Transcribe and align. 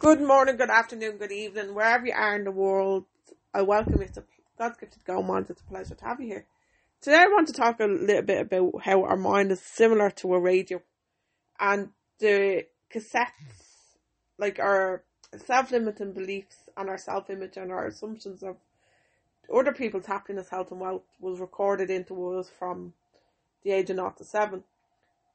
Good 0.00 0.22
morning, 0.22 0.56
good 0.56 0.70
afternoon, 0.70 1.18
good 1.18 1.30
evening, 1.30 1.74
wherever 1.74 2.06
you 2.06 2.14
are 2.14 2.34
in 2.34 2.44
the 2.44 2.50
world. 2.50 3.04
I 3.52 3.60
welcome 3.60 4.00
you 4.00 4.08
to 4.14 4.24
God's 4.58 4.78
Gifted 4.78 5.04
Go 5.04 5.22
Mind. 5.22 5.50
It's 5.50 5.60
a 5.60 5.64
pleasure 5.64 5.94
to 5.94 6.04
have 6.06 6.18
you 6.22 6.26
here. 6.26 6.46
Today, 7.02 7.18
I 7.18 7.26
want 7.26 7.48
to 7.48 7.52
talk 7.52 7.80
a 7.80 7.84
little 7.84 8.22
bit 8.22 8.40
about 8.40 8.80
how 8.82 9.04
our 9.04 9.18
mind 9.18 9.52
is 9.52 9.60
similar 9.60 10.08
to 10.12 10.32
a 10.32 10.40
radio 10.40 10.80
and 11.60 11.90
the 12.18 12.64
cassettes, 12.90 13.98
like 14.38 14.58
our 14.58 15.04
self 15.36 15.70
limiting 15.70 16.14
beliefs 16.14 16.56
and 16.78 16.88
our 16.88 16.96
self 16.96 17.28
image 17.28 17.58
and 17.58 17.70
our 17.70 17.86
assumptions 17.86 18.42
of 18.42 18.56
other 19.54 19.72
people's 19.72 20.06
happiness, 20.06 20.48
health, 20.48 20.70
and 20.70 20.80
wealth 20.80 21.04
was 21.20 21.40
recorded 21.40 21.90
into 21.90 22.38
us 22.38 22.50
from 22.58 22.94
the 23.64 23.72
age 23.72 23.90
of 23.90 23.96
0 23.96 24.14
to 24.16 24.24
7. 24.24 24.64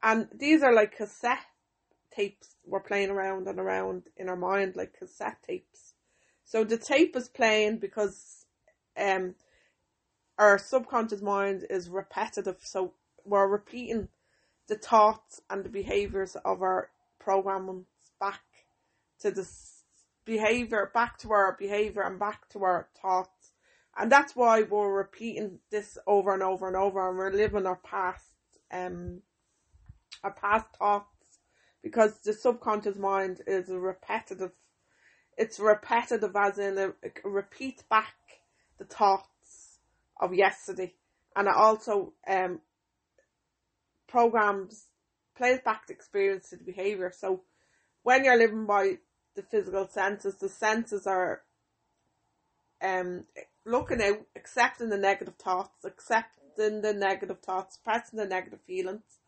And 0.02 0.26
these 0.34 0.64
are 0.64 0.74
like 0.74 0.96
cassette 0.96 1.46
tapes 2.14 2.56
were 2.64 2.80
playing 2.80 3.10
around 3.10 3.48
and 3.48 3.58
around 3.58 4.04
in 4.16 4.28
our 4.28 4.36
mind, 4.36 4.76
like 4.76 4.98
cassette 4.98 5.38
tapes. 5.46 5.94
So 6.44 6.64
the 6.64 6.78
tape 6.78 7.16
is 7.16 7.28
playing 7.28 7.78
because 7.78 8.46
um 8.96 9.34
our 10.38 10.58
subconscious 10.58 11.22
mind 11.22 11.66
is 11.70 11.88
repetitive, 11.88 12.58
so 12.62 12.92
we're 13.24 13.48
repeating 13.48 14.08
the 14.68 14.76
thoughts 14.76 15.40
and 15.48 15.64
the 15.64 15.68
behaviors 15.68 16.36
of 16.44 16.60
our 16.60 16.90
programming 17.18 17.86
back 18.20 18.42
to 19.20 19.30
the 19.30 19.48
behavior, 20.24 20.90
back 20.92 21.18
to 21.18 21.32
our 21.32 21.56
behavior 21.58 22.02
and 22.02 22.18
back 22.18 22.48
to 22.50 22.62
our 22.62 22.88
thoughts. 23.00 23.52
And 23.96 24.12
that's 24.12 24.36
why 24.36 24.62
we're 24.62 24.92
repeating 24.92 25.60
this 25.70 25.96
over 26.06 26.34
and 26.34 26.42
over 26.42 26.66
and 26.66 26.76
over 26.76 27.08
and 27.08 27.16
we're 27.16 27.32
living 27.32 27.66
our 27.66 27.76
past 27.76 28.26
um 28.72 29.22
our 30.22 30.32
past 30.32 30.66
thoughts 30.78 31.15
because 31.86 32.18
the 32.24 32.32
subconscious 32.32 32.96
mind 32.96 33.42
is 33.46 33.68
repetitive. 33.68 34.50
It's 35.38 35.60
repetitive 35.60 36.34
as 36.34 36.58
in 36.58 36.78
a 36.78 36.92
repeat 37.22 37.84
back 37.88 38.16
the 38.78 38.86
thoughts 38.86 39.78
of 40.20 40.34
yesterday, 40.34 40.94
and 41.36 41.46
it 41.46 41.54
also 41.54 42.12
um 42.26 42.60
programs 44.08 44.86
plays 45.36 45.60
back 45.64 45.86
the 45.86 45.92
experience 45.92 46.50
to 46.50 46.56
the 46.56 46.64
behavior. 46.64 47.12
So 47.16 47.42
when 48.02 48.24
you're 48.24 48.36
living 48.36 48.66
by 48.66 48.98
the 49.36 49.42
physical 49.42 49.86
senses, 49.86 50.34
the 50.36 50.48
senses 50.48 51.06
are 51.06 51.42
um 52.82 53.26
looking 53.64 54.02
out, 54.02 54.22
accepting 54.34 54.88
the 54.88 54.98
negative 54.98 55.36
thoughts, 55.36 55.84
accepting 55.84 56.82
the 56.82 56.94
negative 56.94 57.38
thoughts, 57.42 57.76
pressing 57.76 58.18
the 58.18 58.26
negative 58.26 58.60
feelings, 58.66 59.20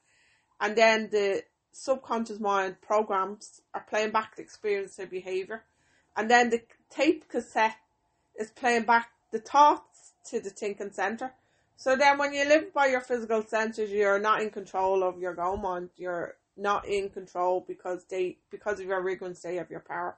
and 0.61 0.75
then 0.75 1.09
the 1.13 1.45
subconscious 1.79 2.41
mind 2.41 2.81
programs 2.81 3.63
are 3.73 3.87
playing 3.89 4.11
back 4.11 4.35
the 4.35 4.43
experience 4.43 4.97
their 4.97 5.07
behavior, 5.07 5.63
and 6.17 6.29
then 6.29 6.51
the 6.51 6.63
tape 6.91 7.29
cassette 7.29 7.77
is 8.35 8.51
playing 8.51 8.83
back 8.83 9.11
the 9.31 9.39
thoughts 9.39 10.15
to 10.29 10.41
the 10.41 10.51
thinking 10.51 10.91
center. 10.91 11.33
So 11.77 11.95
then, 11.95 12.19
when 12.19 12.35
you 12.35 12.45
live 12.45 12.75
by 12.75 12.87
your 12.87 13.01
physical 13.01 13.45
senses, 13.47 13.91
you're 13.93 14.19
not 14.19 14.43
in 14.43 14.51
control 14.51 15.05
of 15.05 15.21
your 15.21 15.35
go 15.35 15.57
mind. 15.57 15.91
You're 15.97 16.35
not 16.57 16.89
in 16.89 17.11
control 17.11 17.65
because 17.67 18.05
they 18.11 18.39
because 18.51 18.81
of 18.81 18.87
your 18.87 19.01
rigor 19.01 19.33
state 19.35 19.59
of 19.59 19.71
your 19.71 19.85
power, 19.89 20.17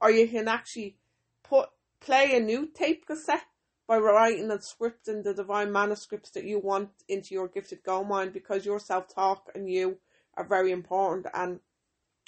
or 0.00 0.10
you 0.10 0.26
can 0.26 0.48
actually 0.48 0.96
put 1.44 1.68
play 2.00 2.36
a 2.36 2.40
new 2.40 2.66
tape 2.66 3.06
cassette 3.06 3.46
by 3.86 3.96
writing 3.96 4.50
and 4.50 4.60
scripting 4.60 5.22
the 5.22 5.32
divine 5.32 5.70
manuscripts 5.70 6.30
that 6.30 6.42
you 6.42 6.58
want 6.58 6.90
into 7.08 7.32
your 7.32 7.46
gifted 7.46 7.84
go 7.84 8.02
mind 8.02 8.32
because 8.32 8.66
your 8.66 8.80
self 8.80 9.06
talk 9.06 9.48
and 9.54 9.70
you 9.70 9.98
are 10.36 10.46
very 10.46 10.72
important 10.72 11.26
and 11.34 11.60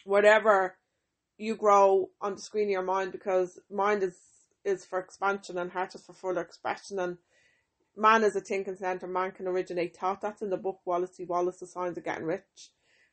whatever 0.05 0.77
you 1.37 1.55
grow 1.55 2.11
on 2.21 2.35
the 2.35 2.41
screen 2.41 2.65
of 2.65 2.71
your 2.71 2.83
mind 2.83 3.13
because 3.13 3.59
mind 3.71 4.03
is 4.03 4.17
is 4.65 4.85
for 4.85 4.99
expansion 4.99 5.57
and 5.59 5.71
heart 5.71 5.95
is 5.95 6.03
for 6.03 6.13
fuller 6.13 6.43
expression 6.43 6.99
and 6.99 7.19
man 7.99 8.23
is 8.23 8.37
a 8.37 8.41
thinking 8.41 8.77
center 8.77 9.07
man 9.07 9.33
can 9.33 9.49
originate 9.49 9.97
thought. 9.97 10.21
That's 10.21 10.43
in 10.43 10.51
the 10.51 10.57
book 10.57 10.81
Wallace. 10.85 11.21
Wallace 11.27 11.59
the 11.59 11.67
science 11.67 11.99
of 11.99 12.05
getting 12.05 12.25
rich. 12.25 12.71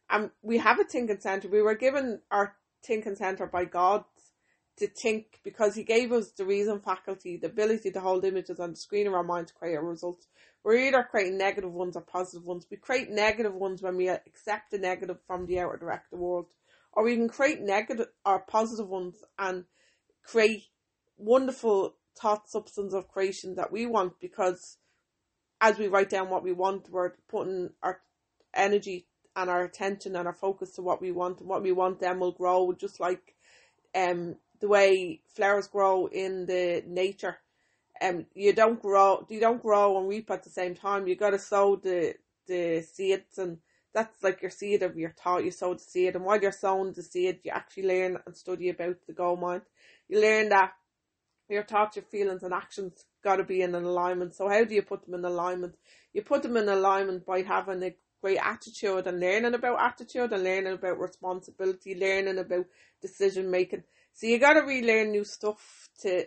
And 0.10 0.30
we 0.42 0.60
have 0.60 0.80
a 0.80 0.84
thinking 0.84 1.20
center 1.20 1.48
we 1.48 1.62
were 1.62 1.76
given 1.76 2.22
our 2.32 2.56
thinking 2.84 3.16
center 3.16 3.48
by 3.48 3.66
God 3.66 4.06
to 4.78 4.88
think 4.88 5.40
because 5.44 5.76
he 5.76 5.84
gave 5.84 6.12
us 6.12 6.32
the 6.32 6.46
reason 6.46 6.80
faculty 6.80 7.38
the 7.38 7.48
ability 7.48 7.92
to 7.92 8.00
hold 8.02 8.26
images 8.26 8.60
on 8.60 8.72
the 8.72 8.76
screen 8.76 9.08
of 9.08 9.14
our 9.14 9.24
mind 9.24 9.48
to 9.48 9.54
create 9.54 9.76
a 9.76 9.82
result 9.82 10.26
we're 10.66 10.88
either 10.88 11.08
creating 11.10 11.38
negative 11.38 11.72
ones 11.72 11.96
or 11.96 12.02
positive 12.02 12.44
ones. 12.44 12.66
We 12.70 12.78
create 12.78 13.12
negative 13.12 13.54
ones 13.54 13.84
when 13.84 13.96
we 13.96 14.10
accept 14.10 14.72
the 14.72 14.80
negative 14.80 15.20
from 15.28 15.46
the 15.46 15.60
outer 15.60 15.78
direct 15.78 16.12
world, 16.12 16.48
or 16.92 17.04
we 17.04 17.16
can 17.16 17.30
create 17.30 17.62
negative 17.62 18.08
or 18.26 18.40
positive 18.40 18.88
ones 18.88 19.24
and 19.38 19.66
create 20.24 20.64
wonderful 21.18 21.98
thought 22.20 22.50
substance 22.50 22.96
of 22.96 23.08
creation 23.08 23.54
that 23.56 23.72
we 23.72 23.86
want 23.86 24.20
because 24.20 24.78
as 25.62 25.78
we 25.78 25.88
write 25.88 26.10
down 26.10 26.30
what 26.30 26.44
we 26.44 26.52
want, 26.52 26.90
we're 26.90 27.12
putting 27.30 27.70
our 27.84 28.02
energy 28.56 29.06
and 29.36 29.52
our 29.52 29.66
attention 29.66 30.16
and 30.16 30.26
our 30.26 30.34
focus 30.34 30.72
to 30.72 30.82
what 30.82 31.00
we 31.00 31.12
want, 31.12 31.42
and 31.42 31.48
what 31.48 31.62
we 31.62 31.72
want 31.72 32.00
then 32.00 32.20
will 32.20 32.32
grow 32.32 32.74
just 32.74 33.00
like 33.00 33.36
um 33.94 34.36
the 34.60 34.68
way 34.68 35.22
flowers 35.28 35.68
grow 35.68 36.08
in 36.08 36.46
the 36.46 36.84
nature 36.88 37.38
um, 38.02 38.26
you 38.34 38.54
don't 38.54 38.82
grow, 38.82 39.26
you 39.30 39.40
don't 39.40 39.62
grow 39.62 39.98
and 39.98 40.10
reap 40.10 40.30
at 40.30 40.44
the 40.44 40.50
same 40.50 40.76
time. 40.76 41.08
You 41.08 41.16
got 41.16 41.32
to 41.32 41.40
sow 41.40 41.76
the 41.76 42.16
the 42.48 42.82
seeds, 42.82 43.38
and 43.38 43.58
that's 43.94 44.22
like 44.22 44.42
your 44.42 44.52
seed 44.52 44.84
of 44.84 44.98
your 44.98 45.12
thought. 45.12 45.46
You 45.46 45.52
sow 45.52 45.74
the 45.74 45.80
seed, 45.80 46.16
and 46.16 46.26
while 46.26 46.40
you're 46.40 46.52
sowing 46.52 46.94
the 46.94 47.04
seed, 47.04 47.40
you 47.44 47.52
actually 47.52 47.88
learn 47.88 48.18
and 48.26 48.36
study 48.36 48.70
about 48.70 48.98
the 49.08 49.14
go 49.14 49.36
mind. 49.36 49.62
You 50.10 50.22
learn 50.22 50.50
that 50.50 50.74
your 51.50 51.64
thoughts, 51.64 51.96
your 51.96 52.06
feelings, 52.06 52.44
and 52.44 52.54
actions 52.54 53.06
got 53.24 53.38
to 53.38 53.44
be 53.44 53.62
in 53.62 53.74
an 53.76 53.86
alignment. 53.86 54.34
So 54.36 54.50
how 54.50 54.64
do 54.64 54.76
you 54.76 54.82
put 54.82 55.06
them 55.06 55.16
in 55.16 55.26
alignment? 55.26 55.76
You 56.14 56.22
put 56.22 56.44
them 56.44 56.58
in 56.58 56.68
alignment 56.68 57.26
by 57.26 57.42
having 57.42 57.82
a 57.84 57.96
great 58.22 58.40
attitude 58.44 59.08
and 59.08 59.20
learning 59.20 59.54
about 59.54 59.80
attitude 59.80 60.34
and 60.34 60.44
learning 60.44 60.74
about 60.74 61.00
responsibility, 61.00 61.96
learning 61.96 62.40
about 62.40 62.66
decision 63.02 63.50
making. 63.50 63.84
So 64.16 64.28
you 64.28 64.40
got 64.40 64.54
to 64.54 64.62
relearn 64.62 65.12
new 65.12 65.26
stuff 65.26 65.90
to 66.02 66.26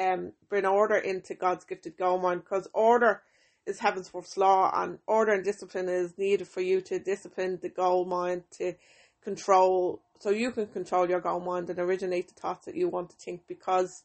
um, 0.00 0.32
bring 0.48 0.64
order 0.64 0.96
into 0.96 1.34
God's 1.34 1.64
gifted 1.64 1.96
go 1.96 2.16
mind 2.16 2.44
because 2.44 2.68
order 2.72 3.22
is 3.66 3.80
heaven's 3.80 4.08
first 4.08 4.36
law 4.36 4.70
and 4.72 4.98
order 5.08 5.32
and 5.32 5.44
discipline 5.44 5.88
is 5.88 6.16
needed 6.16 6.46
for 6.46 6.60
you 6.60 6.80
to 6.82 7.00
discipline 7.00 7.58
the 7.60 7.68
goal 7.68 8.04
mind 8.04 8.44
to 8.58 8.74
control 9.22 10.00
so 10.20 10.30
you 10.30 10.52
can 10.52 10.66
control 10.68 11.08
your 11.08 11.20
goal 11.20 11.40
mind 11.40 11.68
and 11.68 11.80
originate 11.80 12.28
the 12.28 12.40
thoughts 12.40 12.66
that 12.66 12.76
you 12.76 12.88
want 12.88 13.10
to 13.10 13.16
think 13.16 13.42
because 13.48 14.04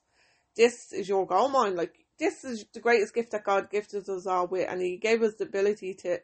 this 0.56 0.92
is 0.92 1.08
your 1.08 1.28
goal 1.28 1.50
mind 1.50 1.76
like 1.76 2.06
this 2.18 2.44
is 2.44 2.66
the 2.74 2.80
greatest 2.80 3.14
gift 3.14 3.32
that 3.32 3.44
God 3.44 3.70
gifted 3.70 4.10
us 4.10 4.26
all 4.26 4.48
with 4.48 4.68
and 4.68 4.82
he 4.82 4.98
gave 4.98 5.22
us 5.22 5.36
the 5.36 5.46
ability 5.46 5.94
to 5.96 6.20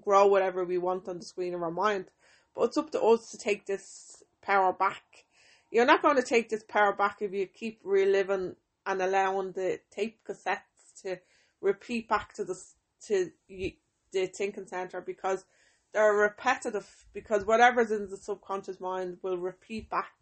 grow 0.00 0.26
whatever 0.26 0.64
we 0.64 0.76
want 0.76 1.08
on 1.08 1.18
the 1.18 1.24
screen 1.24 1.54
of 1.54 1.62
our 1.62 1.70
mind. 1.70 2.06
But 2.54 2.64
it's 2.64 2.76
up 2.76 2.90
to 2.92 3.00
us 3.00 3.30
to 3.30 3.38
take 3.38 3.64
this 3.64 4.22
power 4.42 4.72
back 4.72 5.24
you're 5.72 5.86
not 5.86 6.02
going 6.02 6.16
to 6.16 6.22
take 6.22 6.50
this 6.50 6.62
power 6.62 6.92
back 6.92 7.16
if 7.20 7.32
you 7.32 7.46
keep 7.46 7.80
reliving 7.82 8.54
and 8.86 9.02
allowing 9.02 9.52
the 9.52 9.80
tape 9.90 10.20
cassettes 10.28 11.02
to 11.02 11.18
repeat 11.60 12.08
back 12.08 12.34
to 12.34 12.44
the 12.44 12.62
to 13.06 13.30
the 13.48 14.26
thinking 14.26 14.66
center 14.66 15.00
because 15.00 15.44
they're 15.92 16.12
repetitive 16.12 17.06
because 17.12 17.44
whatever's 17.44 17.90
in 17.90 18.08
the 18.08 18.16
subconscious 18.16 18.80
mind 18.80 19.16
will 19.22 19.38
repeat 19.38 19.90
back 19.90 20.12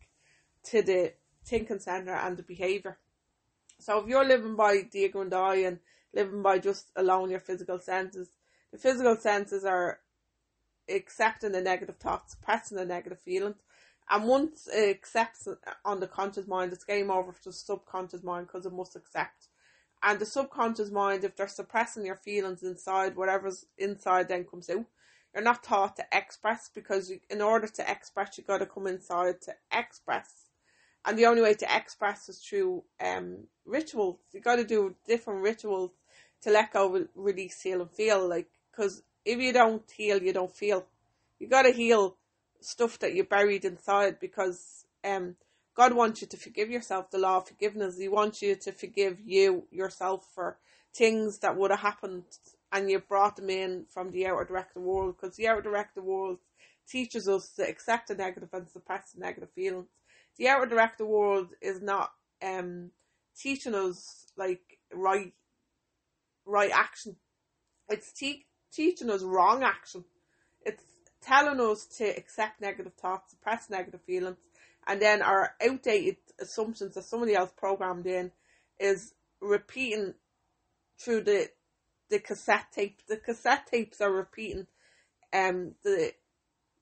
to 0.62 0.82
the 0.82 1.12
thinking 1.44 1.80
center 1.80 2.14
and 2.14 2.36
the 2.36 2.42
behavior. 2.42 2.98
So 3.80 3.98
if 3.98 4.08
you're 4.08 4.24
living 4.24 4.56
by 4.56 4.82
the 4.90 5.12
eye 5.34 5.64
and 5.66 5.78
living 6.14 6.42
by 6.42 6.58
just 6.58 6.90
allowing 6.96 7.30
your 7.30 7.40
physical 7.40 7.78
senses, 7.78 8.28
the 8.72 8.78
physical 8.78 9.16
senses 9.16 9.64
are 9.64 9.98
accepting 10.88 11.52
the 11.52 11.60
negative 11.60 11.96
thoughts, 11.96 12.32
suppressing 12.32 12.76
the 12.76 12.84
negative 12.84 13.20
feelings, 13.20 13.56
and 14.10 14.25
once 14.25 14.69
it 14.72 14.91
accepts 14.91 15.47
on 15.84 16.00
the 16.00 16.09
conscious 16.09 16.48
mind, 16.48 16.72
it's 16.72 16.84
game 16.84 17.10
over 17.10 17.33
for 17.33 17.41
the 17.45 17.53
subconscious 17.53 18.24
mind 18.24 18.48
because 18.48 18.66
it 18.66 18.72
must 18.72 18.97
accept. 18.97 19.47
And 20.03 20.18
the 20.18 20.27
subconscious 20.27 20.91
mind, 20.91 21.22
if 21.22 21.36
they're 21.36 21.47
suppressing 21.47 22.04
your 22.04 22.16
feelings 22.16 22.65
inside, 22.65 23.16
whatever's 23.16 23.66
inside 23.78 24.28
then 24.28 24.45
comes 24.45 24.68
out. 24.68 24.84
You're 25.33 25.45
not 25.45 25.62
taught 25.62 25.97
to 25.97 26.04
express 26.12 26.68
because 26.74 27.09
you, 27.09 27.21
in 27.30 27.41
order 27.41 27.68
to 27.68 27.89
express, 27.89 28.36
you 28.36 28.42
got 28.42 28.59
to 28.59 28.66
come 28.66 28.89
inside 28.89 29.42
to 29.42 29.54
express. 29.72 30.47
And 31.04 31.16
the 31.16 31.27
only 31.27 31.42
way 31.42 31.54
to 31.54 31.77
express 31.77 32.28
is 32.28 32.41
through 32.41 32.83
um, 33.01 33.45
rituals. 33.65 34.18
You 34.33 34.41
got 34.41 34.56
to 34.56 34.65
do 34.65 34.97
different 35.06 35.42
rituals 35.42 35.92
to 36.42 36.51
let 36.51 36.72
go, 36.72 37.06
release, 37.15 37.60
heal, 37.63 37.83
and 37.83 37.91
feel. 37.91 38.28
Like, 38.28 38.48
because 38.72 39.03
if 39.24 39.39
you 39.39 39.53
don't 39.53 39.89
heal, 39.89 40.21
you 40.21 40.33
don't 40.33 40.54
feel. 40.54 40.86
You 41.39 41.48
got 41.48 41.63
to 41.63 41.72
heal 41.72 42.16
stuff 42.62 42.98
that 43.01 43.15
you 43.15 43.24
buried 43.24 43.65
inside 43.65 44.21
because 44.21 44.84
um 45.04 45.36
God 45.77 45.95
wants 45.95 46.21
you 46.21 46.27
to 46.28 46.36
forgive 46.36 46.71
yourself, 46.71 47.10
the 47.10 47.18
law 47.18 47.39
of 47.39 47.48
forgiveness. 47.48 47.98
He 47.98 48.09
wants 48.09 48.42
you 48.42 48.57
to 48.57 48.72
forgive 48.72 49.21
you 49.24 49.66
yourself 49.71 50.27
for 50.34 50.59
things 50.95 51.39
that 51.39 51.57
would 51.57 51.71
have 51.71 51.80
happened 51.80 52.24
and 52.72 52.91
you 52.91 52.98
brought 52.98 53.36
them 53.36 53.51
in 53.51 53.84
from 53.89 54.10
the 54.10 54.27
outer 54.27 54.45
director 54.45 54.80
world 54.80 55.16
because 55.16 55.36
the 55.36 55.48
outer 55.48 55.62
director 55.62 56.03
world 56.03 56.39
teaches 56.89 57.28
us 57.28 57.51
to 57.53 57.68
accept 57.68 58.09
the 58.09 58.15
negative 58.15 58.48
and 58.53 58.68
suppress 58.68 59.13
the 59.13 59.21
negative 59.21 59.51
feelings. 59.54 59.89
the 60.36 60.48
outer 60.48 60.66
director 60.66 61.06
world 61.06 61.48
is 61.60 61.80
not 61.80 62.10
um 62.42 62.91
teaching 63.39 63.74
us 63.74 64.27
like 64.36 64.78
right 64.92 65.33
right 66.45 66.71
action. 66.72 67.16
It's 67.89 68.13
te- 68.13 68.47
teaching 68.72 69.10
us 69.10 69.22
wrong 69.22 69.63
action. 69.63 70.04
Telling 71.22 71.60
us 71.60 71.84
to 71.98 72.04
accept 72.04 72.60
negative 72.60 72.94
thoughts, 72.94 73.32
suppress 73.32 73.68
negative 73.68 74.00
feelings, 74.02 74.38
and 74.86 75.00
then 75.02 75.20
our 75.22 75.54
outdated 75.62 76.16
assumptions 76.40 76.94
that 76.94 77.04
somebody 77.04 77.34
else 77.34 77.52
programmed 77.56 78.06
in 78.06 78.32
is 78.78 79.12
repeating 79.40 80.14
through 80.98 81.22
the 81.22 81.48
the 82.08 82.18
cassette 82.18 82.72
tape. 82.72 83.00
The 83.06 83.18
cassette 83.18 83.66
tapes 83.66 84.00
are 84.00 84.12
repeating 84.12 84.66
um 85.32 85.74
the 85.84 86.12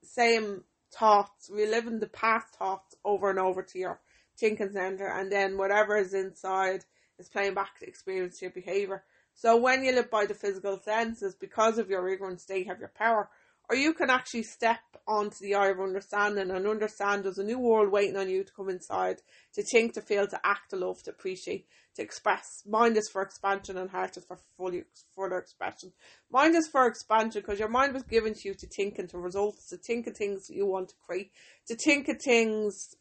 same 0.02 0.64
thoughts, 0.93 1.50
reliving 1.52 1.99
the 1.99 2.06
past 2.06 2.55
thoughts 2.55 2.94
over 3.05 3.31
and 3.31 3.38
over 3.38 3.62
to 3.62 3.79
your 3.79 4.00
thinking 4.38 4.70
center, 4.70 5.08
and 5.08 5.31
then 5.31 5.58
whatever 5.58 5.96
is 5.96 6.14
inside 6.14 6.85
is 7.19 7.29
playing 7.29 7.55
back 7.55 7.79
to 7.79 7.87
experience 7.87 8.40
your 8.40 8.52
behavior. 8.52 9.05
So 9.35 9.56
when 9.56 9.85
you 9.85 9.93
live 9.93 10.11
by 10.11 10.26
the 10.26 10.35
physical 10.35 10.79
senses, 10.79 11.35
because 11.35 11.79
of 11.79 11.90
your 11.90 12.08
ignorant 12.08 12.40
state, 12.40 12.67
have 12.67 12.81
your 12.81 12.93
power, 12.96 13.29
or 13.69 13.76
you 13.76 13.93
can 13.93 14.11
actually 14.11 14.43
step 14.43 14.81
onto 15.06 15.37
the 15.41 15.55
eye 15.55 15.69
of 15.69 15.81
understanding 15.81 16.50
and 16.50 16.67
understand 16.67 17.25
there's 17.25 17.38
a 17.38 17.44
new 17.44 17.59
world 17.59 17.91
waiting 17.91 18.17
on 18.17 18.29
you 18.29 18.44
to 18.44 18.53
come 18.53 18.69
inside, 18.69 19.20
to 19.55 19.62
think, 19.62 19.94
to 19.94 20.00
feel, 20.00 20.26
to 20.26 20.41
act, 20.44 20.70
to 20.70 20.76
love, 20.76 21.03
to 21.03 21.11
appreciate, 21.11 21.67
to 21.97 22.03
express. 22.03 22.62
Mind 22.67 22.97
is 22.97 23.09
for 23.11 23.23
expansion 23.23 23.76
and 23.76 23.91
heart 23.91 24.17
is 24.17 24.25
for 24.25 24.38
fully, 24.56 24.85
further 25.15 25.38
expression. 25.38 25.93
Mind 26.31 26.55
is 26.55 26.69
for 26.69 26.87
expansion 26.87 27.43
because 27.43 27.59
your 27.59 27.69
mind 27.69 27.94
was 27.94 28.03
given 28.05 28.35
to 28.35 28.49
you 28.49 28.55
to 28.55 28.67
think 28.67 28.99
into 28.99 29.19
results, 29.19 29.69
to 29.69 29.76
think 29.76 30.06
of 30.06 30.17
things 30.17 30.49
you 30.49 30.67
want 30.67 30.88
to 30.88 30.94
create, 31.06 31.31
to 31.67 31.76
think 31.76 32.09
of 32.09 32.21
things 32.21 32.94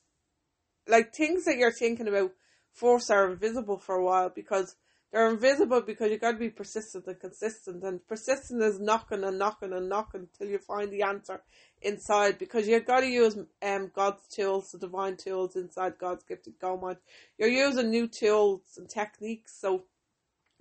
like 0.87 1.13
things 1.13 1.45
that 1.45 1.57
you're 1.57 1.71
thinking 1.71 2.07
about 2.07 2.31
first 2.71 3.11
are 3.11 3.31
invisible 3.31 3.77
for 3.77 3.95
a 3.95 4.03
while 4.03 4.29
because 4.33 4.75
they're 5.11 5.29
invisible 5.29 5.81
because 5.81 6.11
you 6.11 6.17
got 6.17 6.33
to 6.33 6.37
be 6.37 6.49
persistent 6.49 7.07
and 7.07 7.19
consistent, 7.19 7.83
and 7.83 8.05
persistent 8.07 8.61
is 8.61 8.79
knocking 8.79 9.23
and 9.23 9.39
knocking 9.39 9.71
and 9.71 9.87
knocking 9.87 10.27
until 10.31 10.51
you 10.51 10.59
find 10.59 10.91
the 10.91 11.03
answer 11.03 11.41
inside. 11.81 12.37
Because 12.37 12.67
you 12.67 12.79
got 12.81 13.01
to 13.01 13.07
use 13.07 13.37
um 13.61 13.91
God's 13.95 14.27
tools, 14.27 14.71
the 14.71 14.79
divine 14.79 15.15
tools 15.15 15.55
inside 15.55 15.97
God's 15.97 16.23
gifted 16.23 16.55
mind. 16.61 16.97
You're 17.37 17.49
using 17.49 17.89
new 17.89 18.07
tools 18.07 18.61
and 18.77 18.89
techniques, 18.89 19.57
so 19.59 19.85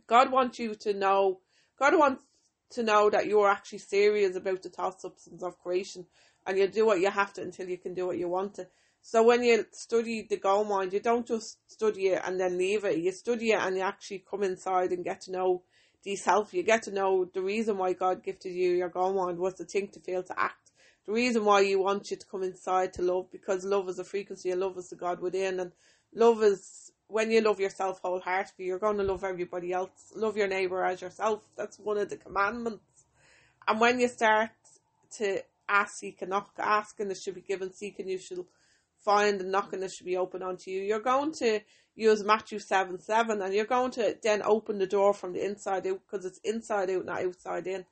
God 0.07 0.31
wants 0.31 0.59
you 0.59 0.75
to 0.77 0.95
know. 0.95 1.41
God 1.79 1.99
wants 1.99 2.23
to 2.71 2.83
know 2.83 3.11
that 3.11 3.27
you're 3.27 3.49
actually 3.49 3.79
serious 3.79 4.37
about 4.37 4.63
the 4.63 4.69
thought 4.69 5.01
substance 5.01 5.43
of 5.43 5.59
creation, 5.59 6.07
and 6.47 6.57
you 6.57 6.69
do 6.69 6.87
what 6.87 7.01
you 7.01 7.11
have 7.11 7.33
to 7.35 7.43
until 7.43 7.69
you 7.69 7.79
can 7.79 7.95
do 7.95 8.07
what 8.07 8.19
you 8.19 8.29
want 8.29 8.55
to. 8.55 8.69
So 9.09 9.23
when 9.23 9.45
you 9.45 9.65
study 9.71 10.27
the 10.29 10.37
gold 10.37 10.69
mind, 10.69 10.93
you 10.93 10.99
don't 10.99 11.25
just 11.25 11.59
study 11.71 12.09
it 12.09 12.23
and 12.25 12.41
then 12.41 12.59
leave 12.59 12.85
it. 12.85 12.99
You 12.99 13.13
study 13.13 13.53
it 13.53 13.61
and 13.61 13.77
you 13.77 13.83
actually 13.83 14.25
come 14.29 14.43
inside 14.43 14.91
and 14.91 15.05
get 15.05 15.21
to 15.23 15.31
know 15.31 15.63
the 16.03 16.17
self. 16.17 16.53
You 16.53 16.65
get 16.65 16.83
to 16.83 16.91
know 16.91 17.25
the 17.33 17.41
reason 17.41 17.79
why 17.79 17.93
God 17.93 18.25
gifted 18.25 18.53
you 18.53 18.73
your 18.73 18.89
gold 18.89 19.15
mind 19.15 19.39
was 19.39 19.55
to 19.55 19.65
think, 19.65 19.93
to 19.93 20.01
feel, 20.01 20.25
to 20.25 20.37
act. 20.37 20.73
The 21.07 21.13
reason 21.13 21.45
why 21.45 21.61
you 21.61 21.79
want 21.79 22.11
you 22.11 22.17
to 22.17 22.27
come 22.27 22.43
inside 22.43 22.95
to 22.95 23.03
love, 23.03 23.31
because 23.31 23.65
love 23.65 23.89
is 23.89 24.01
a 24.01 24.05
frequency 24.05 24.51
and 24.51 24.61
love 24.61 24.77
is 24.77 24.89
the 24.89 24.97
God 24.97 25.21
within. 25.21 25.61
And 25.61 25.71
love 26.13 26.43
is 26.43 26.91
when 27.07 27.31
you 27.31 27.41
love 27.43 27.61
yourself 27.61 28.01
wholeheartedly, 28.03 28.65
you're 28.65 28.81
going 28.81 28.97
to 28.97 29.05
love 29.05 29.23
everybody 29.23 29.73
else. 29.73 30.13
Love 30.17 30.37
your 30.37 30.49
neighbour 30.49 30.85
as 30.85 31.01
yourself. 31.01 31.45
That's 31.57 31.79
one 31.79 31.99
of 31.99 32.11
the 32.11 32.17
commandments. 32.17 33.05
And 33.69 33.79
when 33.79 34.01
you 34.01 34.09
start 34.09 34.51
to 35.19 35.45
ask, 35.69 35.99
seek, 35.99 36.23
and 36.23 36.31
knock, 36.31 36.51
ask, 36.59 36.99
and 36.99 37.13
it 37.13 37.19
should 37.19 37.37
be 37.37 37.41
given, 37.41 37.73
seek, 37.73 38.01
and 38.01 38.11
you 38.11 38.19
shall 38.19 38.47
find 39.07 39.41
and 39.41 39.53
knocking 39.53 39.81
that 39.81 39.93
should 39.93 40.05
be 40.05 40.17
open 40.17 40.43
onto 40.43 40.71
you. 40.71 40.83
You're 40.83 41.01
going 41.01 41.33
to 41.35 41.61
use 41.95 42.25
Matthew 42.25 42.59
7 42.59 43.01
7 43.01 43.41
and 43.41 43.55
you're 43.55 43.65
going 43.65 43.93
to 43.93 44.17
then 44.23 44.43
open 44.43 44.79
the 44.79 44.87
door 44.87 45.15
from 45.15 45.33
the 45.33 45.45
inside 45.45 45.87
out 45.87 46.01
because 46.05 46.27
it's 46.27 46.41
inside 46.45 46.91
out, 46.91 47.07
not 47.07 47.23
outside 47.23 47.67
in. 47.69 47.87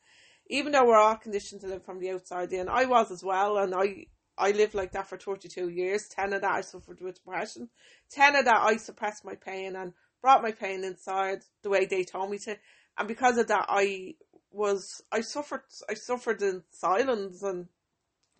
Even 0.48 0.72
though 0.72 0.84
we're 0.84 0.98
all 0.98 1.16
conditioned 1.16 1.60
to 1.62 1.68
live 1.68 1.84
from 1.84 2.00
the 2.00 2.10
outside 2.10 2.52
in, 2.52 2.68
I 2.68 2.84
was 2.84 3.10
as 3.10 3.24
well, 3.24 3.56
and 3.56 3.74
I 3.74 4.06
I 4.36 4.50
lived 4.50 4.74
like 4.74 4.92
that 4.92 5.08
for 5.08 5.16
32 5.16 5.68
years. 5.68 6.08
10 6.08 6.32
of 6.32 6.42
that 6.42 6.50
I 6.50 6.60
suffered 6.60 7.00
with 7.00 7.14
depression. 7.14 7.70
10 8.10 8.36
of 8.36 8.44
that 8.44 8.60
I 8.60 8.76
suppressed 8.76 9.24
my 9.24 9.36
pain 9.36 9.76
and 9.76 9.92
brought 10.20 10.42
my 10.42 10.50
pain 10.50 10.84
inside 10.84 11.44
the 11.62 11.70
way 11.70 11.86
they 11.86 12.02
told 12.02 12.30
me 12.30 12.38
to. 12.38 12.56
And 12.98 13.08
because 13.08 13.38
of 13.38 13.46
that, 13.46 13.66
I 13.68 14.16
was, 14.50 15.02
I 15.12 15.20
suffered, 15.20 15.62
I 15.88 15.94
suffered 15.94 16.42
in 16.42 16.62
silence 16.70 17.42
and 17.42 17.68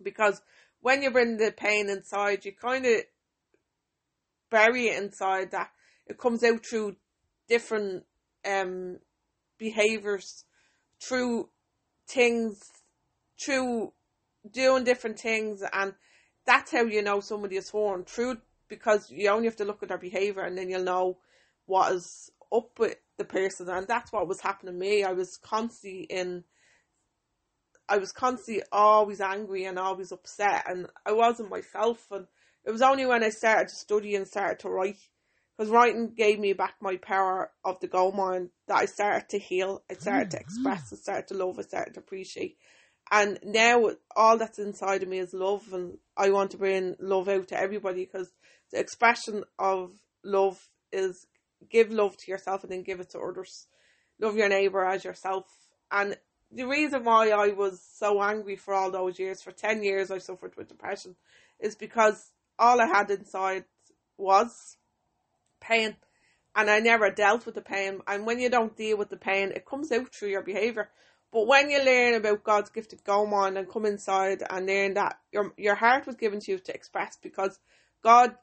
because 0.01 0.41
when 0.85 1.01
you 1.01 1.09
bring 1.09 1.37
the 1.37 1.51
pain 1.51 1.89
inside, 1.89 2.45
you 2.45 2.51
kind 2.51 2.85
of 2.85 3.01
bury 4.51 4.89
it 4.89 5.01
inside 5.01 5.49
that 5.49 5.71
it 6.05 6.19
comes 6.19 6.43
out 6.43 6.63
through 6.63 6.95
different 7.49 8.03
um 8.47 8.99
behaviors, 9.57 10.43
through 11.01 11.49
things, 12.07 12.59
through 13.43 13.93
doing 14.51 14.83
different 14.83 15.17
things, 15.17 15.63
and 15.73 15.95
that's 16.45 16.71
how 16.71 16.83
you 16.83 17.01
know 17.01 17.19
somebody 17.19 17.55
is 17.55 17.65
sworn 17.65 18.03
through 18.03 18.37
because 18.67 19.09
you 19.09 19.27
only 19.27 19.47
have 19.47 19.55
to 19.55 19.65
look 19.65 19.81
at 19.81 19.89
their 19.89 19.97
behavior 19.97 20.43
and 20.43 20.55
then 20.55 20.69
you'll 20.69 20.83
know 20.83 21.17
what 21.65 21.93
is 21.93 22.29
up 22.53 22.77
with 22.77 22.97
the 23.17 23.25
person, 23.25 23.67
and 23.69 23.87
that's 23.87 24.13
what 24.13 24.27
was 24.27 24.41
happening 24.41 24.75
to 24.75 24.79
me. 24.79 25.03
I 25.03 25.13
was 25.13 25.35
constantly 25.37 26.03
in 26.11 26.43
I 27.87 27.97
was 27.97 28.11
constantly 28.11 28.63
always 28.71 29.21
angry 29.21 29.65
and 29.65 29.77
always 29.77 30.11
upset, 30.11 30.65
and 30.67 30.87
I 31.05 31.11
wasn't 31.11 31.49
myself. 31.49 32.05
And 32.11 32.27
it 32.65 32.71
was 32.71 32.81
only 32.81 33.05
when 33.05 33.23
I 33.23 33.29
started 33.29 33.69
to 33.69 33.75
study 33.75 34.15
and 34.15 34.27
started 34.27 34.59
to 34.59 34.69
write, 34.69 34.97
because 35.57 35.71
writing 35.71 36.13
gave 36.15 36.39
me 36.39 36.53
back 36.53 36.75
my 36.81 36.97
power 36.97 37.51
of 37.63 37.79
the 37.79 37.87
gold 37.87 38.15
mine, 38.15 38.49
that 38.67 38.77
I 38.77 38.85
started 38.85 39.29
to 39.29 39.39
heal. 39.39 39.83
I 39.89 39.93
started 39.93 40.31
to 40.31 40.37
mm-hmm. 40.37 40.43
express. 40.43 40.91
I 40.91 40.95
started 40.95 41.27
to 41.27 41.33
love. 41.35 41.59
I 41.59 41.61
started 41.61 41.93
to 41.93 41.99
appreciate. 41.99 42.57
And 43.11 43.37
now 43.43 43.91
all 44.15 44.37
that's 44.37 44.57
inside 44.57 45.03
of 45.03 45.09
me 45.09 45.19
is 45.19 45.33
love, 45.33 45.71
and 45.71 45.97
I 46.17 46.31
want 46.31 46.51
to 46.51 46.57
bring 46.57 46.95
love 46.99 47.29
out 47.29 47.49
to 47.49 47.59
everybody 47.59 48.03
because 48.03 48.31
the 48.71 48.79
expression 48.79 49.43
of 49.59 49.91
love 50.23 50.59
is 50.91 51.27
give 51.69 51.91
love 51.91 52.17
to 52.17 52.31
yourself 52.31 52.63
and 52.63 52.71
then 52.71 52.81
give 52.81 52.99
it 52.99 53.11
to 53.11 53.19
others. 53.19 53.67
Love 54.19 54.35
your 54.37 54.49
neighbor 54.49 54.83
as 54.83 55.03
yourself, 55.03 55.45
and 55.91 56.17
the 56.51 56.65
reason 56.65 57.03
why 57.03 57.29
I 57.29 57.49
was 57.49 57.81
so 57.81 58.21
angry 58.21 58.55
for 58.55 58.73
all 58.73 58.91
those 58.91 59.19
years, 59.19 59.41
for 59.41 59.51
10 59.51 59.83
years 59.83 60.11
I 60.11 60.19
suffered 60.19 60.55
with 60.55 60.69
depression, 60.69 61.15
is 61.59 61.75
because 61.75 62.31
all 62.57 62.81
I 62.81 62.87
had 62.87 63.09
inside 63.11 63.65
was 64.17 64.77
pain. 65.59 65.95
And 66.55 66.69
I 66.69 66.79
never 66.79 67.09
dealt 67.11 67.45
with 67.45 67.55
the 67.55 67.61
pain. 67.61 67.99
And 68.07 68.25
when 68.25 68.39
you 68.39 68.49
don't 68.49 68.77
deal 68.77 68.97
with 68.97 69.09
the 69.09 69.17
pain, 69.17 69.51
it 69.51 69.65
comes 69.65 69.91
out 69.91 70.13
through 70.13 70.29
your 70.29 70.43
behaviour. 70.43 70.89
But 71.33 71.47
when 71.47 71.69
you 71.69 71.83
learn 71.83 72.13
about 72.13 72.45
God's 72.45 72.69
gifted 72.69 73.03
gold 73.03 73.29
mind 73.29 73.57
and 73.57 73.69
come 73.69 73.85
inside 73.85 74.41
and 74.49 74.65
learn 74.65 74.93
that 74.93 75.19
your 75.33 75.53
your 75.57 75.75
heart 75.75 76.07
was 76.07 76.15
given 76.15 76.39
to 76.39 76.51
you 76.51 76.59
to 76.59 76.73
express 76.73 77.17
because 77.21 77.59
God 78.01 78.35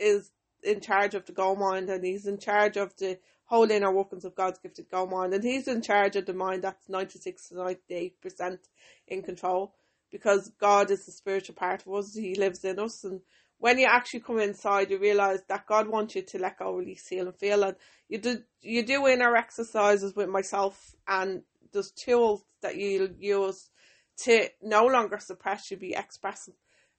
is 0.00 0.32
in 0.64 0.80
charge 0.80 1.14
of 1.14 1.26
the 1.26 1.32
gold 1.32 1.60
mind 1.60 1.88
and 1.90 2.04
He's 2.04 2.26
in 2.26 2.38
charge 2.38 2.76
of 2.76 2.96
the 2.96 3.18
whole 3.46 3.70
inner 3.70 3.92
workings 3.92 4.24
of 4.24 4.34
God's 4.34 4.58
gifted 4.58 4.90
gold 4.90 5.10
mind, 5.10 5.34
and 5.34 5.44
He's 5.44 5.68
in 5.68 5.82
charge 5.82 6.16
of 6.16 6.26
the 6.26 6.34
mind 6.34 6.62
that's 6.62 6.88
ninety 6.88 7.18
six 7.18 7.48
to 7.48 7.56
ninety 7.56 7.80
eight 7.94 8.20
percent 8.20 8.60
in 9.06 9.22
control 9.22 9.74
because 10.10 10.50
God 10.60 10.90
is 10.90 11.06
the 11.06 11.12
spiritual 11.12 11.54
part 11.54 11.84
of 11.86 11.92
us. 11.94 12.14
He 12.14 12.34
lives 12.34 12.64
in 12.64 12.78
us, 12.78 13.04
and 13.04 13.20
when 13.58 13.78
you 13.78 13.86
actually 13.88 14.20
come 14.20 14.40
inside, 14.40 14.90
you 14.90 14.98
realize 14.98 15.40
that 15.48 15.66
God 15.66 15.88
wants 15.88 16.14
you 16.14 16.22
to 16.22 16.38
let 16.38 16.58
go, 16.58 16.74
release, 16.74 17.06
heal, 17.08 17.26
and 17.26 17.36
feel. 17.36 17.62
And 17.64 17.76
you 18.08 18.18
do 18.18 18.42
you 18.60 18.84
do 18.84 19.06
inner 19.06 19.36
exercises 19.36 20.14
with 20.14 20.28
myself, 20.28 20.94
and 21.06 21.42
there's 21.72 21.90
tools 21.90 22.44
that 22.62 22.76
you 22.76 23.14
use 23.18 23.70
to 24.18 24.48
no 24.62 24.86
longer 24.86 25.18
suppress. 25.18 25.70
You 25.70 25.76
be 25.76 25.94
expressing, 25.94 26.54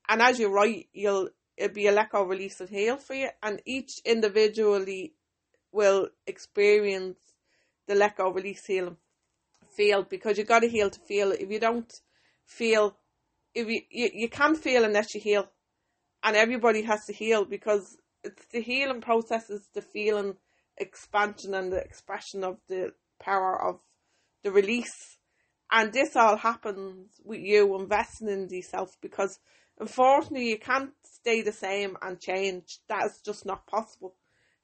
and 0.08 0.22
as 0.22 0.40
you 0.40 0.50
write, 0.50 0.88
you'll 0.94 1.30
it'll 1.58 1.74
be 1.74 1.88
a 1.88 1.92
let 1.92 2.12
go, 2.12 2.24
release, 2.24 2.60
and 2.60 2.70
heal 2.70 2.98
for 2.98 3.14
you. 3.14 3.30
And 3.42 3.62
each 3.66 4.00
individually 4.06 5.14
will 5.76 6.08
experience 6.26 7.18
the 7.88 7.96
let 7.96 8.18
go, 8.18 8.32
release, 8.32 8.66
heal, 8.66 8.98
feel 9.76 10.04
because 10.04 10.38
you 10.38 10.46
got 10.46 10.62
to 10.62 10.70
heal 10.70 10.90
to 10.90 11.00
feel. 11.02 11.32
If 11.32 11.52
you 11.52 11.60
don't 11.60 11.94
feel, 12.46 12.96
if 13.54 13.68
you, 13.68 13.82
you 13.92 14.10
you 14.14 14.30
can't 14.30 14.58
feel 14.58 14.86
unless 14.86 15.14
you 15.14 15.22
heal, 15.22 15.48
and 16.24 16.36
everybody 16.36 16.82
has 16.84 17.06
to 17.06 17.14
heal 17.14 17.46
because 17.46 17.98
it's 18.24 18.46
the 18.52 18.62
healing 18.62 19.02
process 19.02 19.50
is 19.50 19.68
the 19.74 19.82
feeling 19.82 20.36
expansion 20.78 21.54
and 21.54 21.72
the 21.72 21.78
expression 21.78 22.44
of 22.44 22.58
the 22.68 22.94
power 23.20 23.62
of 23.62 23.80
the 24.44 24.52
release. 24.52 25.18
And 25.72 25.92
this 25.92 26.16
all 26.16 26.38
happens 26.38 27.20
with 27.24 27.42
you 27.42 27.76
investing 27.76 28.30
in 28.30 28.48
yourself 28.50 28.98
because 29.02 29.40
unfortunately 29.80 30.50
you 30.50 30.60
can't 30.60 30.92
stay 31.04 31.42
the 31.42 31.52
same 31.52 31.98
and 32.02 32.20
change. 32.20 32.80
That 32.88 33.06
is 33.06 33.22
just 33.26 33.46
not 33.46 33.68
possible 33.68 34.16